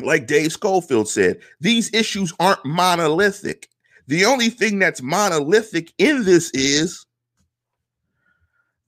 Like 0.00 0.26
Dave 0.26 0.52
Schofield 0.52 1.08
said, 1.08 1.40
these 1.60 1.92
issues 1.94 2.32
aren't 2.40 2.64
monolithic. 2.64 3.68
The 4.06 4.24
only 4.24 4.50
thing 4.50 4.78
that's 4.78 5.02
monolithic 5.02 5.92
in 5.98 6.24
this 6.24 6.50
is 6.52 7.06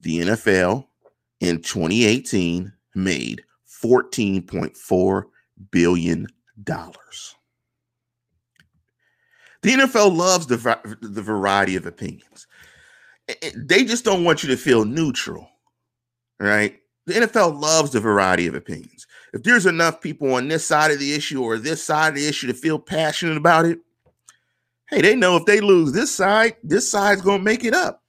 the 0.01 0.19
NFL 0.19 0.85
in 1.39 1.61
2018 1.61 2.71
made 2.95 3.43
14.4 3.83 5.23
billion 5.71 6.27
dollars. 6.63 7.35
The 9.61 9.71
NFL 9.71 10.15
loves 10.15 10.47
the, 10.47 10.97
the 11.01 11.21
variety 11.21 11.75
of 11.75 11.85
opinions. 11.85 12.47
They 13.55 13.83
just 13.83 14.05
don't 14.05 14.23
want 14.23 14.43
you 14.43 14.49
to 14.49 14.57
feel 14.57 14.85
neutral, 14.85 15.49
right? 16.39 16.79
The 17.05 17.13
NFL 17.13 17.59
loves 17.59 17.91
the 17.91 17.99
variety 17.99 18.47
of 18.47 18.55
opinions. 18.55 19.07
If 19.33 19.43
there's 19.43 19.65
enough 19.65 20.01
people 20.01 20.33
on 20.33 20.47
this 20.47 20.65
side 20.65 20.91
of 20.91 20.99
the 20.99 21.13
issue 21.13 21.43
or 21.43 21.57
this 21.57 21.83
side 21.83 22.09
of 22.09 22.15
the 22.15 22.27
issue 22.27 22.47
to 22.47 22.53
feel 22.53 22.79
passionate 22.79 23.37
about 23.37 23.65
it, 23.65 23.79
hey, 24.89 25.01
they 25.01 25.15
know 25.15 25.35
if 25.35 25.45
they 25.45 25.59
lose 25.59 25.91
this 25.91 26.13
side, 26.13 26.55
this 26.63 26.89
side's 26.89 27.21
going 27.21 27.39
to 27.39 27.43
make 27.43 27.63
it 27.63 27.73
up. 27.73 28.03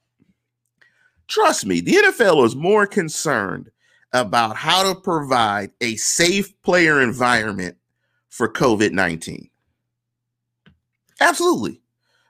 Trust 1.27 1.65
me, 1.65 1.79
the 1.79 1.93
NFL 1.93 2.45
is 2.45 2.55
more 2.55 2.87
concerned 2.87 3.69
about 4.13 4.55
how 4.55 4.91
to 4.91 4.99
provide 4.99 5.71
a 5.81 5.95
safe 5.97 6.59
player 6.63 7.01
environment 7.01 7.77
for 8.29 8.51
COVID 8.51 8.91
19. 8.91 9.49
Absolutely. 11.19 11.81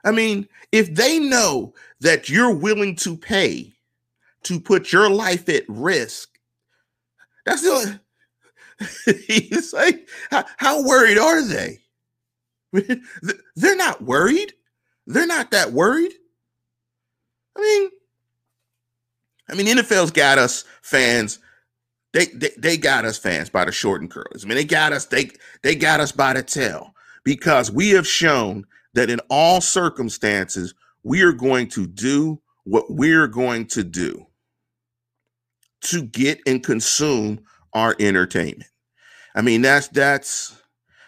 I 0.03 0.11
mean, 0.11 0.47
if 0.71 0.93
they 0.93 1.19
know 1.19 1.73
that 2.01 2.29
you're 2.29 2.53
willing 2.53 2.95
to 2.97 3.15
pay 3.15 3.73
to 4.43 4.59
put 4.59 4.91
your 4.91 5.09
life 5.09 5.49
at 5.49 5.63
risk, 5.67 6.39
that's 7.45 7.61
the 7.61 7.99
he's 9.27 9.73
like, 9.73 10.07
how, 10.31 10.45
how 10.57 10.83
worried 10.83 11.17
are 11.17 11.41
they? 11.41 11.79
They're 13.55 13.75
not 13.75 14.01
worried. 14.01 14.53
They're 15.07 15.27
not 15.27 15.51
that 15.51 15.71
worried. 15.71 16.13
I 17.57 17.61
mean, 17.61 17.89
I 19.49 19.55
mean, 19.55 19.65
NFL's 19.65 20.11
got 20.11 20.37
us 20.37 20.63
fans. 20.81 21.39
They, 22.13 22.27
they 22.27 22.51
they 22.57 22.77
got 22.77 23.05
us 23.05 23.17
fans 23.17 23.49
by 23.49 23.65
the 23.65 23.71
short 23.71 24.01
and 24.01 24.09
curlies. 24.09 24.45
I 24.45 24.47
mean, 24.47 24.55
they 24.55 24.65
got 24.65 24.93
us. 24.93 25.05
They 25.05 25.31
they 25.63 25.75
got 25.75 25.99
us 25.99 26.11
by 26.11 26.33
the 26.33 26.43
tail 26.43 26.93
because 27.23 27.71
we 27.71 27.89
have 27.89 28.07
shown 28.07 28.65
that 28.93 29.09
in 29.09 29.19
all 29.29 29.61
circumstances 29.61 30.73
we 31.03 31.21
are 31.21 31.33
going 31.33 31.67
to 31.69 31.87
do 31.87 32.39
what 32.63 32.85
we're 32.89 33.27
going 33.27 33.65
to 33.67 33.83
do 33.83 34.25
to 35.81 36.03
get 36.03 36.39
and 36.45 36.63
consume 36.63 37.41
our 37.73 37.95
entertainment. 37.99 38.69
I 39.35 39.41
mean, 39.41 39.61
that's 39.61 39.87
that's 39.89 40.61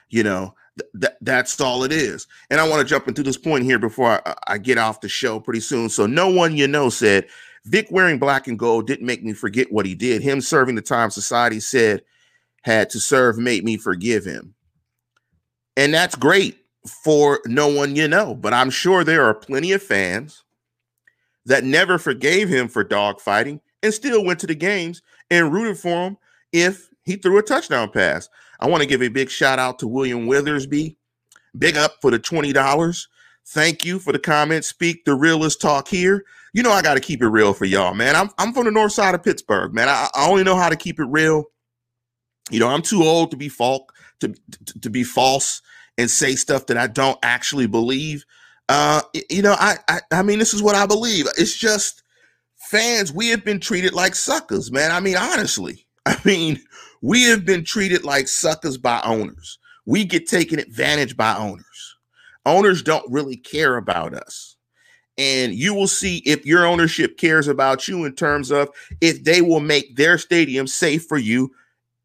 you 0.09 0.23
know 0.23 0.55
th- 0.99 1.13
that's 1.21 1.59
all 1.59 1.83
it 1.83 1.91
is. 1.91 2.27
And 2.49 2.59
I 2.59 2.67
want 2.67 2.81
to 2.81 2.87
jump 2.87 3.07
into 3.07 3.23
this 3.23 3.37
point 3.37 3.63
here 3.63 3.79
before 3.79 4.27
I, 4.27 4.35
I 4.47 4.57
get 4.57 4.77
off 4.77 5.01
the 5.01 5.09
show 5.09 5.39
pretty 5.39 5.59
soon. 5.59 5.89
So 5.89 6.05
no 6.05 6.29
one 6.29 6.55
you 6.55 6.67
know 6.67 6.89
said 6.89 7.27
Vick 7.65 7.87
wearing 7.91 8.19
black 8.19 8.47
and 8.47 8.57
gold 8.57 8.87
didn't 8.87 9.05
make 9.05 9.23
me 9.23 9.33
forget 9.33 9.71
what 9.71 9.85
he 9.85 9.95
did. 9.95 10.21
Him 10.21 10.41
serving 10.41 10.75
the 10.75 10.81
time 10.81 11.11
society 11.11 11.59
said 11.59 12.03
had 12.63 12.89
to 12.91 12.99
serve 12.99 13.37
made 13.37 13.63
me 13.63 13.77
forgive 13.77 14.25
him. 14.25 14.53
And 15.77 15.93
that's 15.93 16.15
great 16.15 16.57
for 17.03 17.41
no 17.45 17.67
one 17.67 17.95
you 17.95 18.07
know, 18.07 18.35
but 18.35 18.53
I'm 18.53 18.69
sure 18.69 19.03
there 19.03 19.25
are 19.25 19.33
plenty 19.33 19.71
of 19.71 19.83
fans 19.83 20.43
that 21.45 21.63
never 21.63 21.97
forgave 21.97 22.49
him 22.49 22.67
for 22.67 22.83
dogfighting 22.83 23.61
and 23.83 23.93
still 23.93 24.23
went 24.23 24.39
to 24.39 24.47
the 24.47 24.55
games 24.55 25.01
and 25.29 25.51
rooted 25.51 25.77
for 25.77 26.07
him 26.07 26.17
if 26.51 26.89
he 27.03 27.15
threw 27.15 27.37
a 27.37 27.43
touchdown 27.43 27.89
pass. 27.89 28.29
I 28.59 28.67
want 28.67 28.81
to 28.81 28.87
give 28.87 29.01
a 29.01 29.09
big 29.09 29.29
shout 29.29 29.59
out 29.59 29.79
to 29.79 29.87
William 29.87 30.27
Withersby. 30.27 30.95
Big 31.57 31.77
up 31.77 31.95
for 32.01 32.11
the 32.11 32.19
$20. 32.19 33.07
Thank 33.47 33.83
you 33.83 33.99
for 33.99 34.13
the 34.13 34.19
comment. 34.19 34.65
Speak 34.65 35.03
the 35.03 35.15
realest 35.15 35.59
talk 35.59 35.87
here 35.87 36.23
you 36.53 36.63
know 36.63 36.71
I 36.71 36.81
got 36.81 36.95
to 36.95 36.99
keep 36.99 37.21
it 37.21 37.27
real 37.27 37.53
for 37.53 37.65
y'all, 37.65 37.93
man. 37.93 38.15
I'm 38.15 38.29
I'm 38.37 38.53
from 38.53 38.65
the 38.65 38.71
north 38.71 38.91
side 38.91 39.15
of 39.15 39.23
Pittsburgh, 39.23 39.73
man. 39.73 39.89
I, 39.89 40.09
I 40.13 40.27
only 40.29 40.43
know 40.43 40.55
how 40.55 40.69
to 40.69 40.75
keep 40.75 40.99
it 40.99 41.05
real. 41.05 41.45
You 42.49 42.59
know, 42.59 42.67
I'm 42.67 42.81
too 42.81 43.03
old 43.03 43.31
to 43.31 43.37
be 43.37 43.49
false 43.49 43.83
to, 44.19 44.33
to, 44.65 44.79
to 44.81 44.89
be 44.89 45.03
false 45.03 45.61
and 45.97 46.09
say 46.09 46.35
stuff 46.35 46.65
that 46.67 46.77
I 46.77 46.87
don't 46.87 47.17
actually 47.23 47.67
believe. 47.67 48.25
Uh, 48.67 49.01
you 49.29 49.41
know, 49.41 49.55
I, 49.57 49.77
I 49.87 50.01
I 50.11 50.23
mean, 50.23 50.39
this 50.39 50.53
is 50.53 50.61
what 50.61 50.75
I 50.75 50.85
believe. 50.85 51.27
It's 51.37 51.55
just 51.55 52.00
fans. 52.71 53.13
We 53.13 53.29
have 53.29 53.45
been 53.45 53.59
treated 53.59 53.93
like 53.93 54.15
suckers, 54.15 54.71
man. 54.71 54.91
I 54.91 54.99
mean, 54.99 55.17
honestly, 55.17 55.85
I 56.05 56.17
mean, 56.25 56.59
we 57.01 57.23
have 57.23 57.45
been 57.45 57.63
treated 57.63 58.03
like 58.03 58.27
suckers 58.27 58.77
by 58.77 59.01
owners. 59.03 59.59
We 59.85 60.05
get 60.05 60.27
taken 60.27 60.59
advantage 60.59 61.17
by 61.17 61.35
owners. 61.35 61.65
Owners 62.45 62.81
don't 62.81 63.09
really 63.11 63.37
care 63.37 63.77
about 63.77 64.13
us 64.13 64.51
and 65.17 65.53
you 65.53 65.73
will 65.73 65.87
see 65.87 66.23
if 66.25 66.45
your 66.45 66.65
ownership 66.65 67.17
cares 67.17 67.47
about 67.47 67.87
you 67.87 68.05
in 68.05 68.13
terms 68.13 68.51
of 68.51 68.69
if 69.01 69.23
they 69.23 69.41
will 69.41 69.59
make 69.59 69.95
their 69.95 70.17
stadium 70.17 70.65
safe 70.65 71.05
for 71.05 71.17
you 71.17 71.51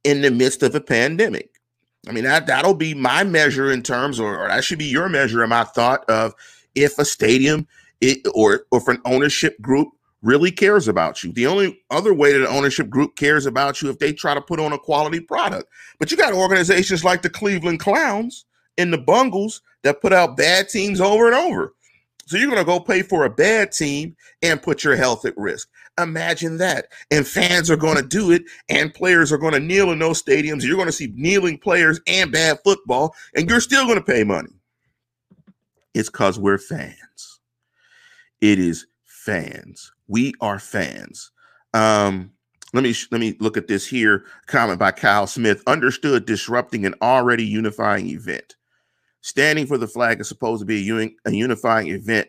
in 0.05 0.21
the 0.21 0.31
midst 0.31 0.63
of 0.63 0.75
a 0.75 0.81
pandemic. 0.81 1.51
I 2.09 2.13
mean, 2.13 2.25
that, 2.25 2.47
that'll 2.47 2.75
be 2.75 2.95
my 2.95 3.25
measure 3.25 3.73
in 3.73 3.83
terms, 3.83 4.21
or, 4.21 4.39
or 4.39 4.49
that 4.49 4.65
should 4.65 4.79
be 4.79 4.85
your 4.85 5.09
measure 5.09 5.43
in 5.43 5.51
my 5.51 5.65
thought 5.65 6.05
of 6.11 6.35
if 6.75 6.99
a 6.99 7.05
stadium 7.05 7.67
it, 8.01 8.27
or, 8.35 8.67
or 8.71 8.81
if 8.81 8.89
an 8.89 9.01
ownership 9.07 9.61
group 9.63 9.89
really 10.27 10.51
cares 10.51 10.89
about 10.89 11.23
you. 11.23 11.33
The 11.33 11.47
only 11.47 11.81
other 11.91 12.13
way 12.13 12.33
that 12.33 12.41
an 12.41 12.49
ownership 12.49 12.91
group 12.91 13.17
cares 13.17 13.47
about 13.47 13.81
you 13.81 13.89
if 13.89 13.99
they 13.99 14.13
try 14.13 14.35
to 14.35 14.41
put 14.41 14.61
on 14.61 14.73
a 14.73 14.79
quality 14.79 15.21
product. 15.21 15.71
But 15.99 16.11
you 16.11 16.17
got 16.17 16.35
organizations 16.35 17.05
like 17.05 17.23
the 17.23 17.31
Cleveland 17.31 17.81
Clowns 17.81 18.45
and 18.77 18.93
the 18.93 18.99
Bungles 18.99 19.63
that 19.85 20.03
put 20.03 20.13
out 20.13 20.37
bad 20.37 20.69
teams 20.69 21.01
over 21.01 21.27
and 21.27 21.35
over. 21.35 21.73
So 22.27 22.37
you're 22.37 22.51
going 22.51 22.59
to 22.59 22.65
go 22.65 22.81
pay 22.81 23.03
for 23.03 23.25
a 23.25 23.31
bad 23.31 23.71
team 23.71 24.17
and 24.43 24.61
put 24.61 24.83
your 24.83 24.97
health 24.97 25.25
at 25.25 25.37
risk. 25.37 25.69
Imagine 25.99 26.59
that. 26.59 26.89
And 27.13 27.27
fans 27.27 27.71
are 27.71 27.77
going 27.77 27.97
to 27.97 28.03
do 28.03 28.33
it, 28.33 28.43
and 28.69 28.93
players 28.93 29.33
are 29.33 29.39
going 29.39 29.55
to 29.55 29.61
kneel 29.61 29.93
in 29.93 30.01
those 30.01 30.23
stadiums. 30.23 30.65
You're 30.65 30.77
going 30.77 30.87
to 30.87 30.93
see 30.93 31.13
kneeling 31.15 31.57
players 31.57 32.01
and 32.09 32.33
bad 32.33 32.59
football, 32.65 33.15
and 33.37 33.49
you're 33.49 33.61
still 33.61 33.85
going 33.87 33.99
to 33.99 34.05
pay 34.05 34.25
money. 34.25 34.53
It's 35.95 36.11
because 36.11 36.37
we're 36.37 36.59
fans. 36.59 37.41
It 38.41 38.59
is 38.59 38.87
fans. 39.05 39.93
We 40.09 40.35
are 40.41 40.59
fans. 40.59 41.31
Um, 41.75 42.33
let 42.73 42.83
me 42.83 42.95
let 43.11 43.21
me 43.21 43.37
look 43.41 43.57
at 43.57 43.69
this 43.69 43.87
here. 43.87 44.25
Comment 44.47 44.79
by 44.79 44.91
Kyle 44.91 45.27
Smith. 45.27 45.63
Understood 45.67 46.27
disrupting 46.27 46.85
an 46.85 46.95
already 47.01 47.45
unifying 47.45 48.09
event. 48.09 48.57
Standing 49.21 49.67
for 49.67 49.79
the 49.79 49.89
flag 49.89 50.21
is 50.21 50.29
supposed 50.29 50.61
to 50.61 50.67
be 50.67 50.77
a, 50.77 50.81
uni- 50.81 51.17
a 51.25 51.33
unifying 51.33 51.89
event 51.89 52.29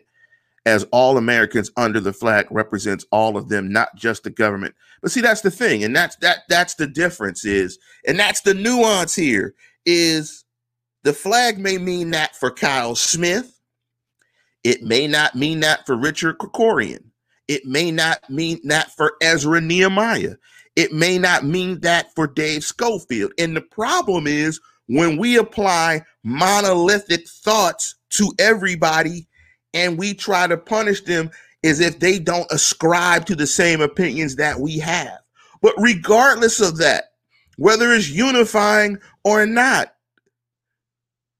as 0.66 0.84
all 0.92 1.16
Americans 1.16 1.70
under 1.76 2.00
the 2.00 2.12
flag 2.12 2.46
represents 2.50 3.06
all 3.10 3.36
of 3.36 3.48
them, 3.48 3.72
not 3.72 3.94
just 3.96 4.24
the 4.24 4.30
government. 4.30 4.74
But 5.00 5.10
see, 5.10 5.20
that's 5.20 5.40
the 5.40 5.50
thing, 5.50 5.84
and 5.84 5.94
that's 5.94 6.16
that 6.16 6.40
that's 6.48 6.74
the 6.74 6.86
difference 6.86 7.44
is, 7.44 7.78
and 8.06 8.18
that's 8.18 8.42
the 8.42 8.54
nuance 8.54 9.14
here 9.14 9.54
is 9.86 10.44
the 11.04 11.12
flag 11.12 11.58
may 11.58 11.78
mean 11.78 12.10
that 12.10 12.36
for 12.36 12.50
Kyle 12.50 12.94
Smith. 12.94 13.54
It 14.64 14.82
may 14.82 15.06
not 15.06 15.34
mean 15.34 15.60
that 15.60 15.86
for 15.86 15.96
Richard 15.96 16.38
Krikorian. 16.38 17.04
It 17.48 17.64
may 17.64 17.90
not 17.90 18.28
mean 18.28 18.60
that 18.64 18.94
for 18.94 19.14
Ezra 19.22 19.60
Nehemiah. 19.60 20.36
It 20.76 20.92
may 20.92 21.18
not 21.18 21.44
mean 21.44 21.80
that 21.80 22.14
for 22.14 22.26
Dave 22.26 22.62
Schofield. 22.62 23.32
And 23.38 23.56
the 23.56 23.62
problem 23.62 24.26
is 24.26 24.60
when 24.86 25.16
we 25.16 25.36
apply 25.36 26.02
monolithic 26.22 27.28
thoughts 27.28 27.96
to 28.10 28.32
everybody 28.38 29.26
and 29.74 29.98
we 29.98 30.14
try 30.14 30.46
to 30.46 30.56
punish 30.56 31.02
them 31.02 31.30
as 31.64 31.80
if 31.80 31.98
they 31.98 32.18
don't 32.18 32.50
ascribe 32.50 33.26
to 33.26 33.34
the 33.34 33.46
same 33.46 33.80
opinions 33.80 34.36
that 34.36 34.60
we 34.60 34.78
have. 34.78 35.18
But 35.60 35.74
regardless 35.78 36.60
of 36.60 36.78
that, 36.78 37.06
whether 37.56 37.92
it's 37.92 38.08
unifying 38.08 38.98
or 39.24 39.46
not, 39.46 39.94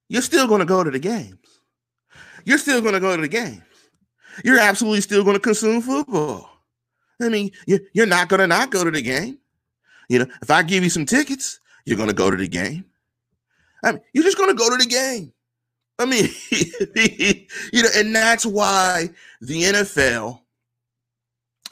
you're 0.09 0.23
still 0.23 0.49
going 0.49 0.61
to 0.61 0.67
go 0.67 0.83
to 0.83 0.91
the 0.91 0.99
games. 0.99 1.37
You're 2.45 2.59
still 2.59 2.81
going 2.81 2.95
to 2.95 3.01
go 3.01 3.15
to 3.15 3.23
the 3.23 3.29
games. 3.29 3.63
You're 4.45 4.59
absolutely 4.59 5.01
still 5.01 5.25
going 5.25 5.37
to 5.37 5.41
consume 5.41 5.81
football. 5.81 6.51
I 7.21 7.29
mean, 7.29 7.51
you're 7.67 8.07
not 8.07 8.29
going 8.29 8.41
to 8.41 8.47
not 8.47 8.71
go 8.71 8.85
to 8.85 8.91
the 8.91 9.03
game. 9.03 9.39
You 10.09 10.21
know, 10.21 10.27
if 10.41 10.51
I 10.51 10.63
give 10.63 10.85
you 10.85 10.91
some 10.91 11.05
tickets, 11.05 11.61
you're 11.85 11.97
going 11.97 12.09
to 12.09 12.15
go 12.15 12.31
to 12.31 12.37
the 12.37 12.49
game. 12.49 12.85
I 13.85 13.93
mean, 13.93 14.01
you're 14.13 14.25
just 14.25 14.39
going 14.39 14.51
to 14.51 14.57
go 14.57 14.71
to 14.71 14.77
the 14.77 14.89
game. 14.89 15.33
I 15.99 16.05
mean, 16.05 16.29
you 17.73 17.83
know, 17.83 17.89
and 17.97 18.15
that's 18.15 18.47
why 18.47 19.11
the 19.41 19.63
NFL, 19.63 20.41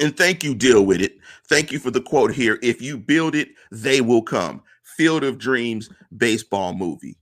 and 0.01 0.17
thank 0.17 0.43
you, 0.43 0.55
deal 0.55 0.85
with 0.85 1.01
it. 1.01 1.17
Thank 1.49 1.71
you 1.71 1.79
for 1.79 1.91
the 1.91 2.01
quote 2.01 2.35
here. 2.35 2.59
If 2.63 2.83
you 2.83 2.99
build 2.99 3.35
it, 3.35 3.49
they 3.71 4.01
will 4.01 4.23
come. 4.23 4.63
Field 4.97 5.23
of 5.23 5.39
Dreams 5.39 5.91
baseball 6.17 6.75
movie. 6.75 7.17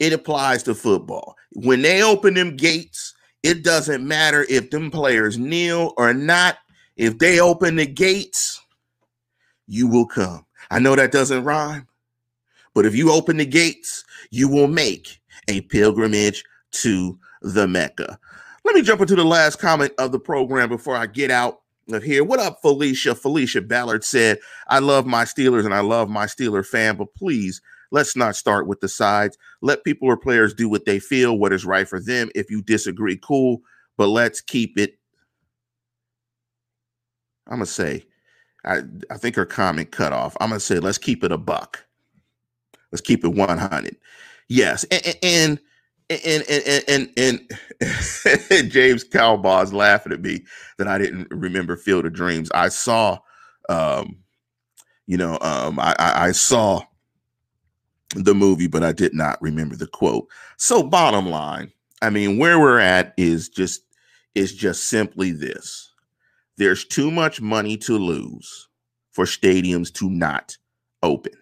It 0.00 0.12
applies 0.12 0.62
to 0.64 0.74
football. 0.74 1.36
When 1.52 1.82
they 1.82 2.02
open 2.02 2.34
them 2.34 2.56
gates, 2.56 3.14
it 3.42 3.64
doesn't 3.64 4.06
matter 4.06 4.46
if 4.48 4.70
them 4.70 4.90
players 4.90 5.38
kneel 5.38 5.94
or 5.96 6.12
not. 6.12 6.58
If 6.96 7.18
they 7.18 7.40
open 7.40 7.76
the 7.76 7.86
gates, 7.86 8.60
you 9.66 9.86
will 9.88 10.06
come. 10.06 10.44
I 10.70 10.78
know 10.78 10.94
that 10.94 11.12
doesn't 11.12 11.44
rhyme, 11.44 11.88
but 12.74 12.84
if 12.84 12.94
you 12.94 13.10
open 13.10 13.38
the 13.38 13.46
gates, 13.46 14.04
you 14.30 14.48
will 14.48 14.68
make 14.68 15.20
a 15.48 15.62
pilgrimage 15.62 16.44
to 16.72 17.18
the 17.40 17.66
Mecca. 17.66 18.18
Let 18.64 18.74
me 18.74 18.82
jump 18.82 19.00
into 19.00 19.16
the 19.16 19.24
last 19.24 19.56
comment 19.56 19.92
of 19.98 20.12
the 20.12 20.20
program 20.20 20.68
before 20.68 20.94
I 20.94 21.06
get 21.06 21.30
out 21.30 21.60
of 21.90 22.02
here. 22.02 22.22
What 22.22 22.40
up, 22.40 22.60
Felicia? 22.60 23.14
Felicia 23.14 23.62
Ballard 23.62 24.04
said, 24.04 24.38
I 24.68 24.78
love 24.78 25.06
my 25.06 25.24
Steelers 25.24 25.64
and 25.64 25.74
I 25.74 25.80
love 25.80 26.08
my 26.08 26.26
Steeler 26.26 26.64
fan, 26.64 26.96
but 26.96 27.14
please 27.14 27.60
let's 27.90 28.16
not 28.16 28.36
start 28.36 28.66
with 28.66 28.80
the 28.80 28.88
sides. 28.88 29.36
Let 29.60 29.84
people 29.84 30.08
or 30.08 30.16
players 30.16 30.54
do 30.54 30.68
what 30.68 30.84
they 30.84 30.98
feel, 30.98 31.38
what 31.38 31.52
is 31.52 31.64
right 31.64 31.88
for 31.88 32.00
them. 32.00 32.30
If 32.34 32.50
you 32.50 32.62
disagree, 32.62 33.16
cool, 33.16 33.60
but 33.96 34.08
let's 34.08 34.40
keep 34.40 34.78
it. 34.78 34.98
I'm 37.46 37.58
going 37.58 37.66
to 37.66 37.72
say, 37.72 38.04
I, 38.64 38.82
I 39.10 39.16
think 39.16 39.36
her 39.36 39.46
comment 39.46 39.90
cut 39.90 40.12
off. 40.12 40.36
I'm 40.40 40.50
going 40.50 40.60
to 40.60 40.64
say, 40.64 40.78
let's 40.78 40.98
keep 40.98 41.24
it 41.24 41.32
a 41.32 41.38
buck. 41.38 41.84
Let's 42.92 43.02
keep 43.02 43.24
it 43.24 43.28
100. 43.28 43.96
Yes. 44.48 44.84
And, 44.84 45.16
and, 45.22 45.60
and, 46.10 46.44
and, 46.48 46.84
and, 46.88 47.10
and, 47.16 47.50
and 48.50 48.70
James 48.70 49.04
Cowbaw's 49.04 49.72
laughing 49.72 50.12
at 50.12 50.20
me 50.20 50.44
that 50.78 50.88
I 50.88 50.98
didn't 50.98 51.28
remember 51.30 51.76
Field 51.76 52.06
of 52.06 52.12
Dreams. 52.12 52.50
I 52.52 52.68
saw, 52.68 53.18
um, 53.68 54.18
you 55.06 55.16
know, 55.16 55.38
um, 55.40 55.78
I, 55.78 55.94
I, 55.98 56.26
I 56.26 56.32
saw 56.32 56.82
the 58.14 58.34
movie, 58.34 58.66
but 58.66 58.82
I 58.82 58.92
did 58.92 59.14
not 59.14 59.40
remember 59.40 59.76
the 59.76 59.86
quote. 59.86 60.28
So, 60.56 60.82
bottom 60.82 61.28
line, 61.28 61.72
I 62.02 62.10
mean, 62.10 62.38
where 62.38 62.58
we're 62.58 62.78
at 62.78 63.14
is 63.16 63.48
just 63.48 63.82
is 64.34 64.54
just 64.54 64.84
simply 64.84 65.32
this: 65.32 65.92
there's 66.56 66.84
too 66.84 67.10
much 67.10 67.40
money 67.40 67.76
to 67.78 67.96
lose 67.98 68.68
for 69.12 69.24
stadiums 69.24 69.92
to 69.94 70.10
not 70.10 70.56
open. 71.02 71.32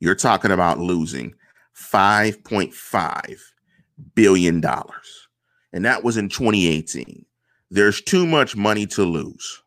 You're 0.00 0.14
talking 0.14 0.50
about 0.50 0.78
losing 0.78 1.34
5.5 1.76 3.38
billion 4.14 4.60
dollars, 4.60 5.28
and 5.72 5.84
that 5.84 6.04
was 6.04 6.16
in 6.16 6.28
2018. 6.28 7.24
There's 7.70 8.00
too 8.00 8.26
much 8.26 8.56
money 8.56 8.86
to 8.88 9.04
lose. 9.04 9.62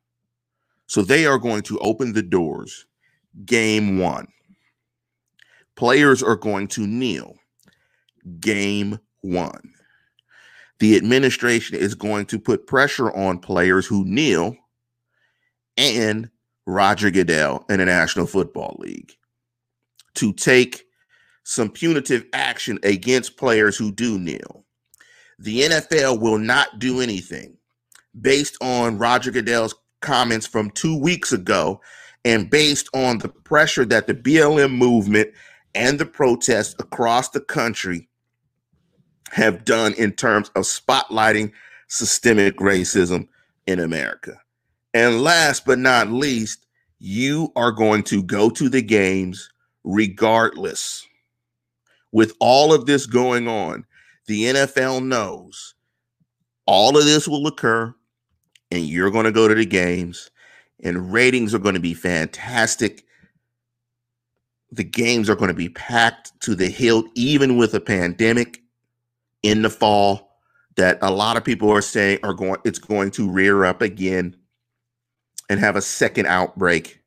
So 0.88 1.02
they 1.02 1.26
are 1.26 1.38
going 1.40 1.62
to 1.64 1.80
open 1.80 2.14
the 2.14 2.22
doors 2.22 2.86
game 3.46 3.98
1 3.98 4.28
Players 5.76 6.22
are 6.22 6.36
going 6.36 6.68
to 6.70 6.86
kneel 6.86 7.36
game 8.40 9.00
one. 9.22 9.74
The 10.80 10.96
administration 10.96 11.78
is 11.78 11.96
going 11.96 12.26
to 12.28 12.40
put 12.40 12.68
pressure 12.68 13.12
on 13.12 13.40
players 13.40 13.86
who 13.86 14.06
kneel 14.06 14.56
and 15.78 16.30
Roger 16.66 17.12
Goodell 17.12 17.66
in 17.70 17.78
the 17.78 17.86
National 17.86 18.26
Football 18.26 18.78
League 18.80 19.14
to 20.16 20.34
take 20.34 20.84
some 21.44 21.70
punitive 21.70 22.26
action 22.34 22.80
against 22.84 23.38
players 23.38 23.78
who 23.78 23.92
do 23.92 24.18
kneel. 24.18 24.66
The 25.40 25.62
NFL 25.62 26.20
will 26.22 26.38
not 26.38 26.80
do 26.80 27.02
anything 27.02 27.58
based 28.20 28.58
on 28.62 28.98
Roger 28.98 29.32
Goodell's 29.32 29.76
comments 30.02 30.46
from 30.46 30.70
two 30.72 30.98
weeks 30.98 31.32
ago 31.34 31.82
and 32.24 32.50
based 32.50 32.88
on 32.94 33.18
the 33.18 33.30
pressure 33.30 33.86
that 33.86 34.08
the 34.08 34.14
BLM 34.14 34.76
movement 34.78 35.30
and 35.76 36.00
the 36.00 36.06
protests 36.06 36.76
across 36.80 37.30
the 37.30 37.40
country 37.40 38.10
have 39.32 39.66
done 39.66 39.94
in 39.94 40.12
terms 40.12 40.50
of 40.56 40.64
spotlighting 40.64 41.52
systemic 41.88 42.58
racism 42.58 43.28
in 43.66 43.80
America. 43.80 44.40
And 44.94 45.24
last 45.24 45.66
but 45.66 45.80
not 45.80 46.12
least, 46.12 46.68
you 47.00 47.52
are 47.56 47.72
going 47.72 48.04
to 48.04 48.22
go 48.22 48.50
to 48.52 48.70
the 48.70 48.82
games 48.82 49.50
regardless. 49.84 51.08
With 52.12 52.34
all 52.40 52.74
of 52.74 52.86
this 52.86 53.08
going 53.08 53.48
on, 53.48 53.86
the 54.28 54.44
NFL 54.44 55.04
knows 55.04 55.74
all 56.66 56.98
of 56.98 57.04
this 57.06 57.28
will 57.28 57.48
occur, 57.48 57.94
and 58.72 58.86
you're 58.86 59.12
going 59.12 59.26
to 59.26 59.32
go 59.32 59.48
to 59.48 59.56
the 59.56 59.66
games, 59.66 60.32
and 60.84 61.12
ratings 61.12 61.54
are 61.54 61.60
going 61.60 61.76
to 61.76 61.82
be 61.82 61.94
fantastic 61.94 63.04
the 64.74 64.84
games 64.84 65.30
are 65.30 65.36
going 65.36 65.50
to 65.50 65.54
be 65.54 65.70
packed 65.70 66.40
to 66.42 66.56
the 66.56 66.68
hilt, 66.68 67.06
even 67.16 67.58
with 67.58 67.74
a 67.74 67.80
pandemic 67.80 68.62
in 69.44 69.62
the 69.62 69.70
fall 69.70 70.38
that 70.76 70.98
a 71.02 71.12
lot 71.12 71.38
of 71.38 71.44
people 71.44 71.70
are 71.70 71.82
saying 71.82 72.20
are 72.24 72.34
going 72.34 72.60
it's 72.64 72.80
going 72.80 73.12
to 73.12 73.30
rear 73.30 73.66
up 73.66 73.82
again 73.82 74.36
and 75.50 75.60
have 75.60 75.76
a 75.76 75.82
second 75.82 76.26
outbreak. 76.26 77.02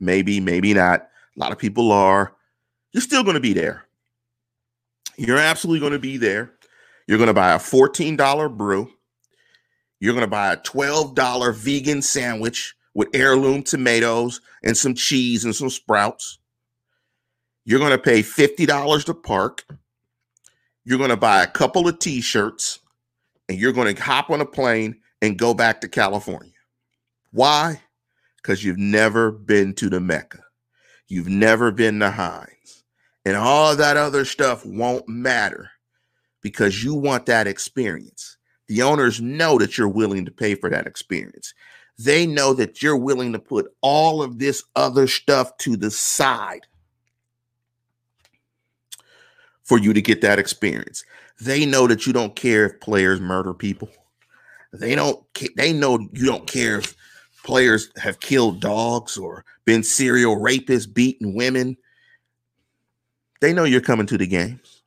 Maybe, 0.00 0.40
maybe 0.40 0.74
not. 0.74 1.02
A 1.36 1.40
lot 1.40 1.52
of 1.52 1.58
people 1.58 1.92
are. 1.92 2.34
You're 2.92 3.02
still 3.02 3.22
going 3.22 3.34
to 3.34 3.40
be 3.40 3.52
there. 3.52 3.84
You're 5.16 5.38
absolutely 5.38 5.80
going 5.80 5.92
to 5.92 5.98
be 5.98 6.16
there. 6.16 6.54
You're 7.06 7.18
going 7.18 7.28
to 7.28 7.34
buy 7.34 7.52
a 7.52 7.58
$14 7.58 8.56
brew. 8.56 8.90
You're 10.00 10.14
going 10.14 10.24
to 10.24 10.30
buy 10.30 10.52
a 10.52 10.56
$12 10.56 11.54
vegan 11.54 12.02
sandwich 12.02 12.74
with 12.94 13.08
heirloom 13.14 13.62
tomatoes 13.62 14.40
and 14.64 14.76
some 14.76 14.94
cheese 14.94 15.44
and 15.44 15.54
some 15.54 15.70
sprouts. 15.70 16.39
You're 17.64 17.78
going 17.78 17.92
to 17.92 17.98
pay 17.98 18.22
$50 18.22 19.04
to 19.04 19.14
park. 19.14 19.64
You're 20.84 20.98
going 20.98 21.10
to 21.10 21.16
buy 21.16 21.42
a 21.42 21.46
couple 21.46 21.86
of 21.86 21.98
t 21.98 22.20
shirts 22.20 22.80
and 23.48 23.58
you're 23.58 23.72
going 23.72 23.94
to 23.94 24.02
hop 24.02 24.30
on 24.30 24.40
a 24.40 24.46
plane 24.46 25.00
and 25.20 25.38
go 25.38 25.54
back 25.54 25.80
to 25.80 25.88
California. 25.88 26.52
Why? 27.32 27.82
Because 28.36 28.64
you've 28.64 28.78
never 28.78 29.30
been 29.30 29.74
to 29.74 29.90
the 29.90 30.00
Mecca, 30.00 30.44
you've 31.08 31.28
never 31.28 31.70
been 31.70 32.00
to 32.00 32.10
Heinz, 32.10 32.84
and 33.24 33.36
all 33.36 33.76
that 33.76 33.96
other 33.96 34.24
stuff 34.24 34.64
won't 34.64 35.08
matter 35.08 35.70
because 36.42 36.82
you 36.82 36.94
want 36.94 37.26
that 37.26 37.46
experience. 37.46 38.38
The 38.68 38.82
owners 38.82 39.20
know 39.20 39.58
that 39.58 39.76
you're 39.76 39.88
willing 39.88 40.24
to 40.24 40.30
pay 40.30 40.54
for 40.54 40.70
that 40.70 40.86
experience. 40.86 41.52
They 41.98 42.24
know 42.24 42.54
that 42.54 42.82
you're 42.82 42.96
willing 42.96 43.32
to 43.32 43.38
put 43.38 43.70
all 43.82 44.22
of 44.22 44.38
this 44.38 44.62
other 44.76 45.06
stuff 45.06 45.56
to 45.58 45.76
the 45.76 45.90
side 45.90 46.66
for 49.70 49.78
you 49.78 49.92
to 49.92 50.02
get 50.02 50.20
that 50.20 50.40
experience. 50.40 51.04
They 51.40 51.64
know 51.64 51.86
that 51.86 52.04
you 52.04 52.12
don't 52.12 52.34
care 52.34 52.66
if 52.66 52.80
players 52.80 53.20
murder 53.20 53.54
people. 53.54 53.88
They 54.72 54.96
don't 54.96 55.24
they 55.56 55.72
know 55.72 56.08
you 56.12 56.26
don't 56.26 56.48
care 56.48 56.78
if 56.78 56.96
players 57.44 57.88
have 57.96 58.18
killed 58.18 58.60
dogs 58.60 59.16
or 59.16 59.44
been 59.66 59.84
serial 59.84 60.34
rapists, 60.34 60.92
beaten 60.92 61.36
women. 61.36 61.76
They 63.40 63.52
know 63.52 63.62
you're 63.62 63.80
coming 63.80 64.08
to 64.08 64.18
the 64.18 64.26
games. 64.26 64.82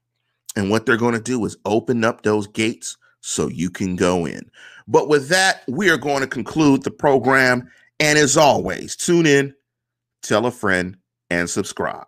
And 0.58 0.70
what 0.70 0.86
they're 0.86 0.98
going 0.98 1.16
to 1.16 1.22
do 1.22 1.46
is 1.46 1.56
open 1.64 2.04
up 2.04 2.24
those 2.24 2.48
gates 2.48 2.98
so 3.22 3.48
you 3.48 3.70
can 3.70 3.96
go 3.96 4.26
in. 4.26 4.52
But 4.86 5.08
with 5.08 5.30
that, 5.30 5.64
we 5.70 5.92
are 5.92 5.98
going 5.98 6.20
to 6.20 6.28
conclude 6.28 6.84
the 6.84 6.92
program. 6.92 7.72
And 8.02 8.20
as 8.20 8.36
always, 8.36 8.98
tune 8.98 9.28
in, 9.28 9.56
tell 10.24 10.46
a 10.46 10.52
friend, 10.52 10.98
and 11.30 11.50
subscribe. 11.50 12.08